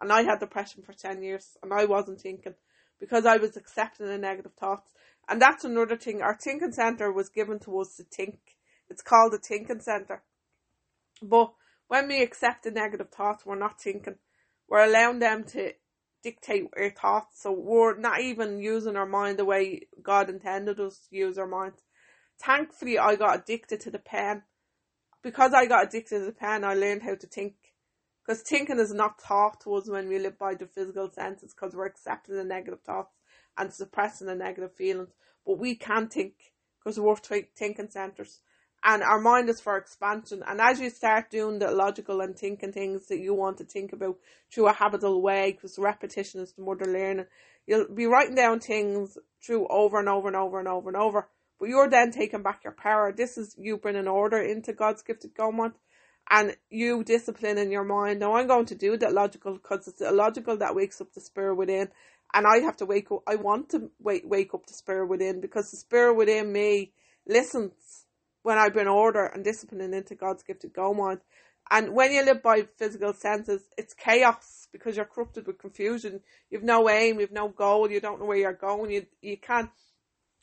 And 0.04 0.12
I 0.12 0.24
had 0.24 0.42
depression 0.42 0.84
for 0.84 0.92
10 0.92 1.24
years, 1.24 1.56
and 1.64 1.74
I 1.74 1.86
wasn't 1.86 2.20
thinking 2.20 2.56
because 3.00 3.26
I 3.26 3.38
was 3.38 3.56
accepting 3.56 4.08
the 4.08 4.18
negative 4.18 4.52
thoughts. 4.60 4.92
And 5.30 5.42
that's 5.42 5.64
another 5.64 5.96
thing. 5.96 6.22
Our 6.22 6.38
thinking 6.38 6.74
center 6.74 7.10
was 7.10 7.30
given 7.30 7.58
to 7.60 7.80
us 7.80 7.96
to 7.96 8.04
think. 8.04 8.38
It's 8.90 9.02
called 9.02 9.32
the 9.32 9.38
thinking 9.38 9.80
center. 9.80 10.22
But 11.22 11.54
when 11.88 12.10
we 12.10 12.22
accept 12.22 12.64
the 12.64 12.72
negative 12.72 13.12
thoughts, 13.12 13.46
we're 13.46 13.56
not 13.56 13.80
thinking 13.80 14.16
we're 14.68 14.84
allowing 14.84 15.20
them 15.20 15.46
to 15.46 15.72
dictate 16.22 16.66
our 16.76 16.90
thoughts. 16.90 17.42
So 17.42 17.54
we're 17.54 17.98
not 17.98 18.20
even 18.20 18.60
using 18.60 18.98
our 18.98 19.06
mind 19.06 19.40
the 19.40 19.46
way 19.46 19.88
God 20.02 20.30
intended 20.30 20.82
us 20.82 21.00
to 21.10 21.16
use 21.16 21.38
our 21.38 21.48
minds. 21.48 21.82
Thankfully, 22.42 23.00
I 23.00 23.16
got 23.16 23.40
addicted 23.40 23.80
to 23.80 23.92
the 23.92 24.00
pen. 24.00 24.44
Because 25.22 25.54
I 25.54 25.66
got 25.66 25.88
addicted 25.88 26.20
to 26.20 26.26
the 26.26 26.34
pen, 26.34 26.66
I 26.66 26.74
learned 26.74 27.04
how 27.04 27.16
to 27.16 27.28
think. 27.28 27.54
Because 28.26 28.42
thinking 28.42 28.80
is 28.80 28.94
not 28.94 29.20
taught 29.20 29.62
to 29.62 29.74
us 29.76 29.90
when 29.90 30.08
we 30.08 30.20
live 30.20 30.38
by 30.40 30.56
the 30.56 30.66
physical 30.66 31.12
senses 31.12 31.54
because 31.54 31.76
we're 31.76 31.86
accepting 31.86 32.36
the 32.36 32.44
negative 32.44 32.82
thoughts 32.82 33.16
and 33.58 33.74
suppressing 33.74 34.28
the 34.28 34.36
negative 34.36 34.74
feelings. 34.76 35.10
But 35.46 35.60
we 35.60 35.76
can 35.76 36.08
think 36.08 36.34
because 36.80 37.00
we're 37.00 37.16
thinking 37.16 37.90
centers 37.90 38.40
and 38.84 39.02
our 39.02 39.20
mind 39.20 39.50
is 39.50 39.62
for 39.62 39.78
expansion. 39.78 40.44
And 40.46 40.60
as 40.60 40.80
you 40.80 40.90
start 40.90 41.32
doing 41.32 41.60
the 41.60 41.72
logical 41.72 42.22
and 42.22 42.38
thinking 42.38 42.74
things 42.74 43.08
that 43.08 43.20
you 43.20 43.34
want 43.34 43.58
to 43.58 43.64
think 43.64 43.94
about 43.94 44.18
through 44.54 44.68
a 44.68 44.74
habitual 44.74 45.22
way, 45.22 45.54
because 45.54 45.80
repetition 45.80 46.42
is 46.42 46.54
the 46.54 46.64
mother 46.64 46.86
learning, 46.86 47.26
you'll 47.66 47.88
be 47.88 48.06
writing 48.06 48.36
down 48.36 48.60
things 48.60 49.18
through 49.42 49.68
over 49.70 50.00
and 50.00 50.10
over 50.10 50.28
and 50.28 50.36
over 50.36 50.60
and 50.60 50.68
over 50.68 50.90
and 50.90 50.98
over. 50.98 51.30
But 51.60 51.70
you're 51.70 51.90
then 51.90 52.12
taking 52.12 52.44
back 52.44 52.64
your 52.66 52.74
power. 52.74 53.14
This 53.16 53.38
is 53.38 53.56
you 53.58 53.78
bringing 53.78 54.08
order 54.08 54.42
into 54.42 54.74
God's 54.74 55.02
gifted 55.02 55.34
government 55.34 55.76
and 56.30 56.56
you 56.70 57.04
disciplining 57.04 57.72
your 57.72 57.84
mind. 57.84 58.20
Now 58.20 58.36
I'm 58.36 58.48
going 58.48 58.66
to 58.68 58.76
do 58.76 58.98
that 58.98 59.14
logical 59.14 59.54
because 59.54 59.88
it's 59.88 60.02
illogical 60.02 60.58
that 60.58 60.76
wakes 60.76 61.02
up 61.02 61.14
the 61.14 61.22
spirit 61.22 61.56
within. 61.56 61.90
And 62.34 62.48
I 62.48 62.60
have 62.60 62.78
to 62.78 62.86
wake 62.86 63.12
up, 63.12 63.24
I 63.28 63.36
want 63.36 63.70
to 63.70 63.92
wake, 64.00 64.24
wake 64.26 64.54
up 64.54 64.66
the 64.66 64.74
spirit 64.74 65.08
within 65.08 65.42
because 65.42 65.70
the 65.70 65.78
spirit 65.78 66.16
within 66.16 66.52
me 66.52 66.94
listens 67.28 68.06
when 68.42 68.58
I 68.58 68.70
bring 68.70 68.88
order 68.88 69.26
and 69.26 69.44
discipline 69.44 69.94
into 69.94 70.16
God's 70.16 70.44
gifted 70.44 70.74
go 70.74 70.94
mind. 70.94 71.20
And 71.72 71.94
when 71.94 72.12
you 72.12 72.26
live 72.26 72.44
by 72.44 72.68
physical 72.78 73.14
senses, 73.14 73.64
it's 73.78 73.94
chaos 73.94 74.68
because 74.72 74.98
you're 74.98 75.06
corrupted 75.06 75.48
with 75.48 75.60
confusion. 75.60 76.22
You've 76.50 76.64
no 76.64 76.90
aim, 76.90 77.20
you've 77.20 77.32
no 77.32 77.48
goal, 77.48 77.90
you 77.90 78.02
don't 78.02 78.20
know 78.20 78.26
where 78.26 78.38
you're 78.38 78.54
going, 78.54 78.92
you 78.92 79.06
you 79.22 79.38
can't 79.38 79.70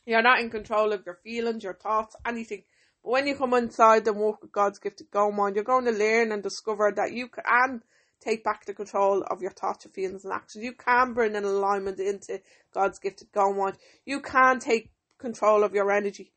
you're 0.07 0.23
not 0.23 0.41
in 0.41 0.51
control 0.51 0.93
of 0.93 1.05
your 1.05 1.19
feelings, 1.23 1.63
your 1.63 1.75
thoughts, 1.75 2.17
anything. 2.27 2.63
When 3.03 3.27
you 3.27 3.35
come 3.35 3.55
inside 3.55 4.07
and 4.07 4.19
work 4.19 4.43
with 4.43 4.53
God's 4.53 4.79
gifted 4.79 5.11
go 5.11 5.31
mind, 5.31 5.57
you're 5.57 5.65
going 5.65 5.87
to 5.87 5.93
learn 5.93 6.33
and 6.33 6.43
discover 6.43 6.93
that 6.95 7.13
you 7.13 7.29
can 7.29 7.83
take 8.21 8.45
back 8.45 8.67
the 8.67 8.75
control 8.75 9.25
of 9.31 9.41
your 9.41 9.53
thoughts, 9.53 9.87
your 9.87 9.93
feelings 9.93 10.25
and 10.25 10.33
actions. 10.35 10.65
You 10.65 10.75
can 10.75 11.15
bring 11.15 11.35
an 11.35 11.45
alignment 11.45 11.99
into 11.99 12.41
God's 12.75 12.99
gifted 12.99 13.33
go 13.33 13.55
mind. 13.55 13.79
You 14.05 14.21
can 14.21 14.59
take 14.59 14.91
control 15.19 15.65
of 15.65 15.75
your 15.75 15.91
energy 15.91 16.33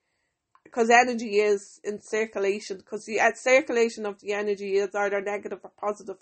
because 0.64 0.90
energy 0.90 1.40
is 1.40 1.80
in 1.84 2.02
circulation 2.02 2.78
because 2.78 3.06
the 3.06 3.20
uh, 3.20 3.32
circulation 3.36 4.06
of 4.06 4.20
the 4.20 4.34
energy 4.34 4.78
is 4.78 4.94
either 4.96 5.22
negative 5.22 5.60
or 5.64 5.72
positive 5.80 6.18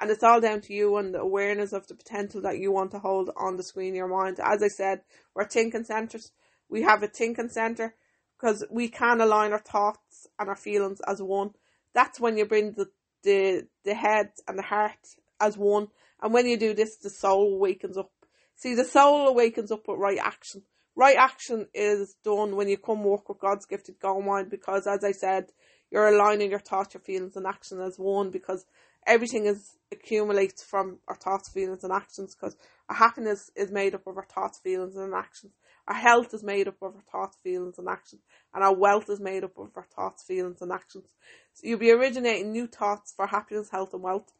and 0.00 0.10
it's 0.10 0.22
all 0.22 0.40
down 0.40 0.60
to 0.60 0.72
you 0.72 0.96
and 0.96 1.14
the 1.14 1.18
awareness 1.18 1.72
of 1.72 1.86
the 1.88 1.94
potential 1.94 2.40
that 2.42 2.58
you 2.58 2.70
want 2.70 2.90
to 2.92 2.98
hold 2.98 3.30
on 3.36 3.56
the 3.56 3.62
screen 3.62 3.92
of 3.92 3.96
your 3.96 4.08
mind 4.08 4.38
as 4.42 4.62
i 4.62 4.68
said 4.68 5.00
we're 5.34 5.48
thinking 5.48 5.84
centers 5.84 6.30
we 6.68 6.82
have 6.82 7.02
a 7.02 7.08
thinking 7.08 7.48
center 7.48 7.94
because 8.38 8.64
we 8.70 8.88
can 8.88 9.20
align 9.20 9.52
our 9.52 9.58
thoughts 9.58 10.26
and 10.38 10.48
our 10.48 10.56
feelings 10.56 11.00
as 11.06 11.20
one. 11.20 11.50
That's 11.94 12.20
when 12.20 12.36
you 12.36 12.46
bring 12.46 12.72
the 12.72 12.88
the 13.24 13.66
the 13.84 13.94
head 13.94 14.30
and 14.46 14.58
the 14.58 14.62
heart 14.62 15.16
as 15.40 15.56
one. 15.56 15.88
And 16.22 16.32
when 16.32 16.46
you 16.46 16.56
do 16.56 16.74
this 16.74 16.96
the 16.96 17.10
soul 17.10 17.54
awakens 17.54 17.96
up. 17.96 18.10
See 18.54 18.74
the 18.74 18.84
soul 18.84 19.28
awakens 19.28 19.70
up 19.70 19.86
with 19.86 19.98
right 19.98 20.18
action. 20.18 20.62
Right 20.94 21.16
action 21.16 21.66
is 21.74 22.16
done 22.24 22.56
when 22.56 22.68
you 22.68 22.76
come 22.76 23.04
walk 23.04 23.28
with 23.28 23.38
God's 23.38 23.66
gifted 23.66 24.00
go 24.00 24.20
mind 24.20 24.50
because 24.50 24.86
as 24.86 25.04
I 25.04 25.12
said, 25.12 25.52
you're 25.90 26.08
aligning 26.08 26.50
your 26.50 26.58
thoughts, 26.58 26.94
your 26.94 27.00
feelings 27.00 27.36
and 27.36 27.46
action 27.46 27.80
as 27.80 27.98
one 27.98 28.30
because 28.30 28.66
everything 29.06 29.46
is 29.46 29.76
accumulates 29.90 30.62
from 30.62 30.98
our 31.08 31.14
thoughts, 31.14 31.50
feelings 31.50 31.84
and 31.84 31.92
actions 31.92 32.34
because 32.34 32.56
our 32.88 32.96
happiness 32.96 33.50
is 33.56 33.70
made 33.70 33.94
up 33.94 34.06
of 34.06 34.16
our 34.16 34.26
thoughts, 34.26 34.58
feelings 34.58 34.96
and 34.96 35.14
actions. 35.14 35.52
Our 35.88 35.94
health 35.94 36.34
is 36.34 36.42
made 36.44 36.68
up 36.68 36.76
of 36.82 36.96
our 36.96 37.02
thoughts, 37.10 37.38
feelings 37.42 37.78
and 37.78 37.88
actions. 37.88 38.20
And 38.52 38.62
our 38.62 38.74
wealth 38.74 39.08
is 39.08 39.20
made 39.20 39.42
up 39.42 39.56
of 39.56 39.70
our 39.74 39.86
thoughts, 39.96 40.22
feelings 40.22 40.60
and 40.60 40.70
actions. 40.70 41.06
So 41.54 41.66
you'll 41.66 41.78
be 41.78 41.90
originating 41.90 42.52
new 42.52 42.66
thoughts 42.66 43.14
for 43.16 43.26
happiness, 43.26 43.70
health 43.70 43.94
and 43.94 44.02
wealth. 44.02 44.30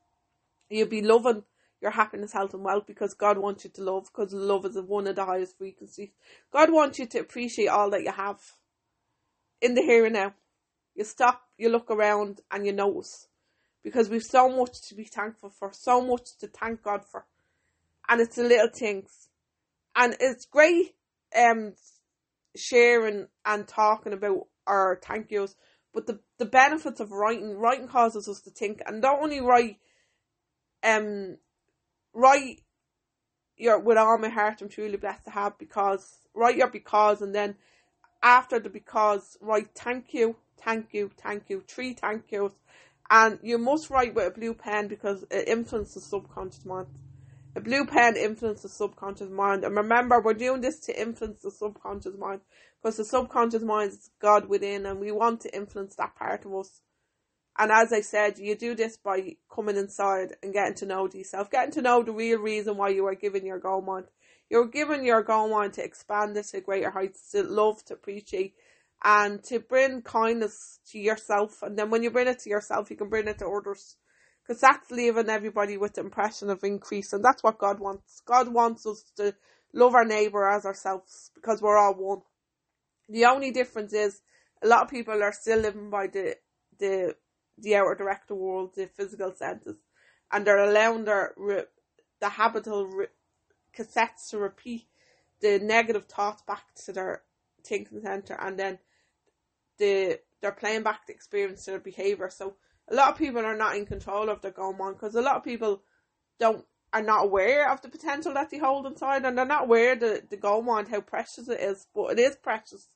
You'll 0.69 0.89
be 0.89 1.01
loving 1.01 1.45
your 1.81 1.93
happiness, 1.93 2.35
health, 2.35 2.53
and 2.53 2.63
wealth 2.63 2.85
because 2.87 3.15
God 3.15 3.39
wants 3.39 3.65
you 3.65 3.71
to 3.71 3.83
love 3.83 4.11
because 4.15 4.35
love 4.35 4.67
is 4.67 4.77
one 4.77 5.07
of 5.07 5.17
the 5.17 5.25
highest 5.25 5.57
frequencies. 5.57 6.11
God 6.53 6.71
wants 6.71 6.99
you 6.99 7.07
to 7.07 7.21
appreciate 7.21 7.69
all 7.69 7.89
that 7.91 8.03
you 8.03 8.13
have 8.13 8.41
in 9.63 9.75
the 9.75 9.81
here 9.81 10.05
and 10.05 10.15
now. 10.15 10.35
You 10.95 11.05
stop, 11.05 11.43
you 11.57 11.71
look 11.71 11.91
around, 11.91 12.43
and 12.51 12.67
you 12.67 12.73
notice 12.73 13.29
because 13.83 14.11
we've 14.11 14.23
so 14.23 14.51
much 14.51 14.83
to 14.89 14.95
be 14.95 15.05
thankful 15.05 15.49
for, 15.49 15.73
so 15.73 16.03
much 16.03 16.37
to 16.41 16.49
thank 16.49 16.83
God 16.83 17.05
for, 17.05 17.25
and 18.09 18.21
it's 18.21 18.37
the 18.37 18.43
little 18.43 18.69
things, 18.69 19.29
and 19.95 20.17
it's 20.21 20.45
great 20.45 20.97
um 21.37 21.75
sharing 22.57 23.27
and 23.45 23.69
talking 23.69 24.13
about 24.13 24.47
our 24.67 25.01
thank 25.03 25.31
yous, 25.31 25.55
but 25.95 26.07
the 26.07 26.21
the 26.39 26.47
benefits 26.47 27.01
of 27.01 27.13
writing, 27.13 27.57
writing 27.57 27.89
causes 27.89 28.29
us 28.29 28.41
to 28.43 28.51
think, 28.51 28.83
and 28.87 29.01
not 29.01 29.21
only 29.21 29.41
write 29.41 29.77
um 30.85 31.37
write 32.15 32.61
your 33.57 33.79
with 33.81 33.99
all 33.99 34.19
my 34.19 34.29
heart 34.29 34.63
I'm 34.63 34.69
truly 34.69 34.97
blessed 34.97 35.25
to 35.25 35.31
have 35.31 35.59
because 35.59 36.19
write 36.35 36.57
your 36.57 36.69
because 36.69 37.23
and 37.23 37.35
then 37.35 37.57
after 38.23 38.59
the 38.59 38.69
because 38.71 39.37
write 39.41 39.71
thank 39.75 40.15
you, 40.15 40.37
thank 40.63 40.93
you, 40.93 41.11
thank 41.23 41.45
you, 41.49 41.63
three 41.67 41.95
thank 41.95 42.31
yous. 42.31 42.53
And 43.11 43.39
you 43.43 43.57
must 43.59 43.89
write 43.91 44.15
with 44.15 44.27
a 44.27 44.31
blue 44.39 44.55
pen 44.55 44.87
because 44.87 45.25
it 45.31 45.49
influences 45.49 46.05
subconscious 46.05 46.65
mind. 46.65 46.89
A 47.59 47.61
blue 47.61 47.87
pen 47.87 48.17
influences 48.17 48.63
the 48.63 48.69
subconscious 48.69 49.31
mind. 49.31 49.65
And 49.65 49.77
remember, 49.77 50.21
we're 50.21 50.35
doing 50.35 50.61
this 50.61 50.79
to 50.87 50.97
influence 50.97 51.43
the 51.43 51.51
subconscious 51.51 52.17
mind 52.17 52.43
because 52.81 52.99
the 52.99 53.05
subconscious 53.05 53.65
mind 53.65 53.91
is 53.91 54.11
God 54.21 54.49
within 54.49 54.87
and 54.87 55.01
we 55.01 55.11
want 55.11 55.41
to 55.41 55.53
influence 55.53 55.97
that 55.97 56.15
part 56.15 56.45
of 56.45 56.55
us. 56.55 56.83
And 57.59 57.73
as 57.73 57.93
I 57.93 58.03
said, 58.03 58.39
you 58.39 58.55
do 58.55 58.77
this 58.77 58.97
by 58.97 59.35
coming 59.53 59.77
inside 59.77 60.37
and 60.41 60.53
getting 60.53 60.77
to 60.77 60.87
know 60.87 61.09
yourself, 61.13 61.51
getting 61.51 61.73
to 61.73 61.83
know 61.83 62.01
the 62.05 62.13
real 62.13 62.39
reason 62.39 62.77
why 62.77 62.91
you 62.91 63.05
are 63.07 63.17
giving 63.17 63.45
your 63.45 63.59
goal 63.59 63.83
mind. 63.83 64.07
You're 64.49 64.69
giving 64.69 65.05
your 65.05 65.25
goal 65.25 65.49
mind 65.49 65.73
to 65.73 65.85
expand 65.85 66.37
it 66.37 66.47
to 66.51 66.61
greater 66.61 66.93
heights, 66.93 67.33
to 67.33 67.43
love, 67.43 67.85
to 67.87 67.95
appreciate, 67.95 68.55
and 69.03 69.43
to 69.43 69.59
bring 69.59 70.03
kindness 70.03 70.79
to 70.93 71.01
yourself. 71.01 71.61
And 71.63 71.77
then 71.77 71.91
when 71.91 72.05
you 72.05 72.13
bring 72.13 72.29
it 72.29 72.39
to 72.39 72.51
yourself, 72.51 72.89
you 72.89 72.97
can 72.97 73.09
bring 73.09 73.27
it 73.27 73.41
to 73.41 73.49
others. 73.49 73.97
Because 74.49 74.63
that's 74.63 74.91
leaving 74.91 75.29
everybody 75.29 75.77
with 75.77 75.95
the 75.95 76.01
impression 76.01 76.49
of 76.49 76.65
increase. 76.65 77.13
And 77.13 77.23
that's 77.23 77.43
what 77.43 77.59
God 77.59 77.81
wants. 77.81 78.23
God 78.25 78.49
wants 78.49 78.87
us 78.87 79.05
to 79.19 79.35
love 79.75 79.95
our 79.95 80.07
neighbour 80.07 80.49
as 80.49 80.65
ourselves 80.65 81.31
because 81.35 81.61
we're 81.61 81.77
all 81.77 81.93
one. 81.95 82.23
The 83.11 83.27
only 83.27 83.51
difference 83.51 83.93
is 83.93 84.23
a 84.63 84.67
lot 84.67 84.85
of 84.85 84.91
people 84.91 85.23
are 85.23 85.33
still 85.33 85.59
living 85.59 85.91
by 85.91 86.07
the 86.07 86.37
the 86.79 87.15
the 87.59 87.77
outer 87.77 87.97
director 87.97 88.35
world, 88.35 88.75
the 88.75 88.87
physical 88.87 89.35
senses, 89.35 89.77
and 90.33 90.47
they're 90.47 90.65
allowing 90.71 91.05
their 91.05 91.35
the 92.21 92.31
habitual 92.31 92.87
re, 92.87 93.07
cassettes 93.77 94.31
to 94.31 94.39
repeat 94.39 94.87
the 95.41 95.59
negative 95.59 96.07
thoughts 96.07 96.43
back 96.43 96.65
to 96.87 96.93
their 96.93 97.23
thinking 97.65 98.01
center, 98.01 98.39
and 98.41 98.59
then 98.59 98.79
the 99.79 100.21
they're 100.41 100.53
playing 100.53 100.83
back 100.85 101.07
the 101.07 101.13
experience 101.13 101.65
to 101.65 101.73
their 101.73 101.81
behavior. 101.81 102.31
So 102.31 102.57
a 102.91 102.95
lot 102.95 103.11
of 103.11 103.19
people 103.19 103.45
are 103.45 103.57
not 103.57 103.77
in 103.77 103.87
control 103.87 104.29
of 104.29 104.41
their 104.41 104.51
going 104.51 104.81
on 104.81 104.95
because 104.95 105.15
a 105.15 105.23
lot 105.23 105.37
of 105.37 105.45
people 105.45 105.83
don't 106.41 106.65
are 106.93 107.03
not 107.03 107.25
aware 107.25 107.71
of 107.71 107.83
the 107.83 107.89
potential 107.89 108.33
that 108.33 108.51
they 108.51 108.59
hold 108.59 108.87
inside, 108.87 109.25
and 109.25 109.37
they're 109.37 109.45
not 109.45 109.65
aware 109.65 109.95
the 109.95 110.23
the 110.29 110.47
on 110.47 110.87
how 110.87 111.01
precious 111.01 111.49
it 111.49 111.61
is, 111.61 111.87
but 111.95 112.13
it 112.13 112.19
is 112.19 112.37
precious, 112.37 112.89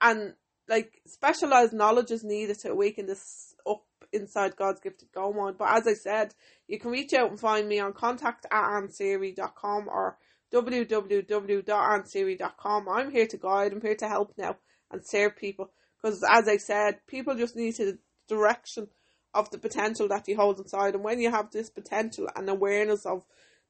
and 0.00 0.34
like 0.68 1.00
specialized 1.06 1.72
knowledge 1.72 2.10
is 2.10 2.24
needed 2.24 2.58
to 2.58 2.70
awaken 2.70 3.06
this 3.06 3.54
up 3.68 3.84
inside 4.12 4.56
God's 4.56 4.80
gifted 4.80 5.08
mind. 5.14 5.56
But 5.58 5.76
as 5.76 5.86
I 5.86 5.94
said, 5.94 6.34
you 6.66 6.78
can 6.78 6.90
reach 6.90 7.14
out 7.14 7.30
and 7.30 7.38
find 7.38 7.68
me 7.68 7.78
on 7.78 7.92
contact 7.92 8.46
at 8.50 8.62
ansiri.com 8.62 9.88
or 9.88 10.18
www.ansiri.com. 10.52 12.88
I'm 12.88 13.10
here 13.10 13.26
to 13.26 13.36
guide, 13.36 13.72
I'm 13.72 13.80
here 13.80 13.96
to 13.96 14.08
help 14.08 14.32
now 14.36 14.56
and 14.90 15.04
serve 15.04 15.36
people. 15.36 15.70
Because 16.00 16.22
as 16.28 16.48
I 16.48 16.56
said, 16.56 17.00
people 17.06 17.34
just 17.34 17.56
need 17.56 17.74
to 17.76 17.98
direction 18.28 18.88
of 19.36 19.50
the 19.50 19.58
potential 19.58 20.08
that 20.08 20.26
you 20.26 20.36
hold 20.36 20.58
inside. 20.58 20.94
And 20.94 21.04
when 21.04 21.20
you 21.20 21.30
have 21.30 21.50
this 21.50 21.70
potential 21.70 22.28
and 22.34 22.48
awareness 22.48 23.06
of 23.06 23.22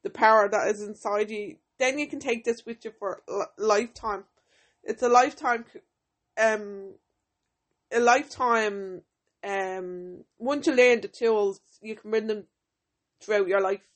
the 0.03 0.11
power 0.11 0.49
that 0.49 0.69
is 0.69 0.81
inside 0.81 1.31
you, 1.31 1.57
then 1.79 1.99
you 1.99 2.07
can 2.07 2.21
take 2.21 2.45
this 2.45 2.65
with 2.65 2.85
you 2.85 2.93
for 2.99 3.23
a 3.29 3.45
lifetime. 3.59 4.25
It's 4.83 5.03
a 5.03 5.09
lifetime, 5.09 5.65
um, 6.41 6.95
a 7.93 8.01
lifetime 8.01 9.03
um, 9.47 10.25
once 10.39 10.67
you 10.67 10.75
learn 10.75 11.01
the 11.01 11.09
tools, 11.09 11.61
you 11.81 11.95
can 11.95 12.11
bring 12.11 12.27
them 12.27 12.45
throughout 13.21 13.47
your 13.47 13.61
life. 13.61 13.87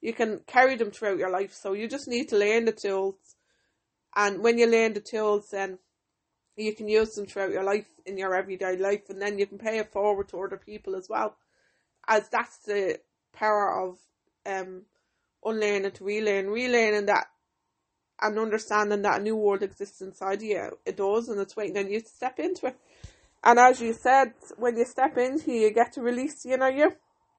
You 0.00 0.12
can 0.12 0.40
carry 0.46 0.76
them 0.76 0.90
throughout 0.90 1.18
your 1.18 1.30
life. 1.30 1.52
So 1.52 1.72
you 1.72 1.88
just 1.88 2.08
need 2.08 2.28
to 2.30 2.38
learn 2.38 2.64
the 2.64 2.72
tools. 2.72 3.36
And 4.16 4.42
when 4.42 4.58
you 4.58 4.66
learn 4.66 4.94
the 4.94 5.00
tools, 5.00 5.50
then 5.50 5.78
you 6.56 6.74
can 6.74 6.88
use 6.88 7.14
them 7.14 7.26
throughout 7.26 7.50
your 7.50 7.64
life 7.64 7.86
in 8.06 8.18
your 8.18 8.34
everyday 8.34 8.76
life. 8.76 9.08
And 9.08 9.20
then 9.20 9.38
you 9.38 9.46
can 9.46 9.58
pay 9.58 9.78
it 9.78 9.92
forward 9.92 10.28
to 10.28 10.42
other 10.42 10.56
people 10.56 10.94
as 10.94 11.08
well. 11.08 11.36
As 12.06 12.28
that's 12.28 12.58
the 12.58 12.98
power 13.32 13.88
of 13.88 13.98
um, 14.44 14.82
unlearning 15.44 15.92
to 15.92 16.04
relearn. 16.04 16.46
Relearning 16.46 17.06
that 17.06 17.26
and 18.20 18.38
understanding 18.38 19.02
that 19.02 19.20
a 19.20 19.22
new 19.22 19.36
world 19.36 19.62
exists 19.62 20.00
inside 20.00 20.42
you. 20.42 20.78
It 20.86 20.96
does, 20.96 21.28
and 21.28 21.40
it's 21.40 21.56
waiting 21.56 21.78
on 21.78 21.90
you 21.90 22.00
to 22.00 22.08
step 22.08 22.38
into 22.38 22.68
it. 22.68 22.78
And 23.42 23.58
as 23.58 23.80
you 23.80 23.92
said, 23.92 24.34
when 24.56 24.76
you 24.76 24.84
step 24.84 25.18
into 25.18 25.52
you 25.52 25.72
get 25.72 25.92
to 25.94 26.00
release 26.00 26.42
the 26.42 26.52
inner 26.52 26.70
you. 26.70 26.92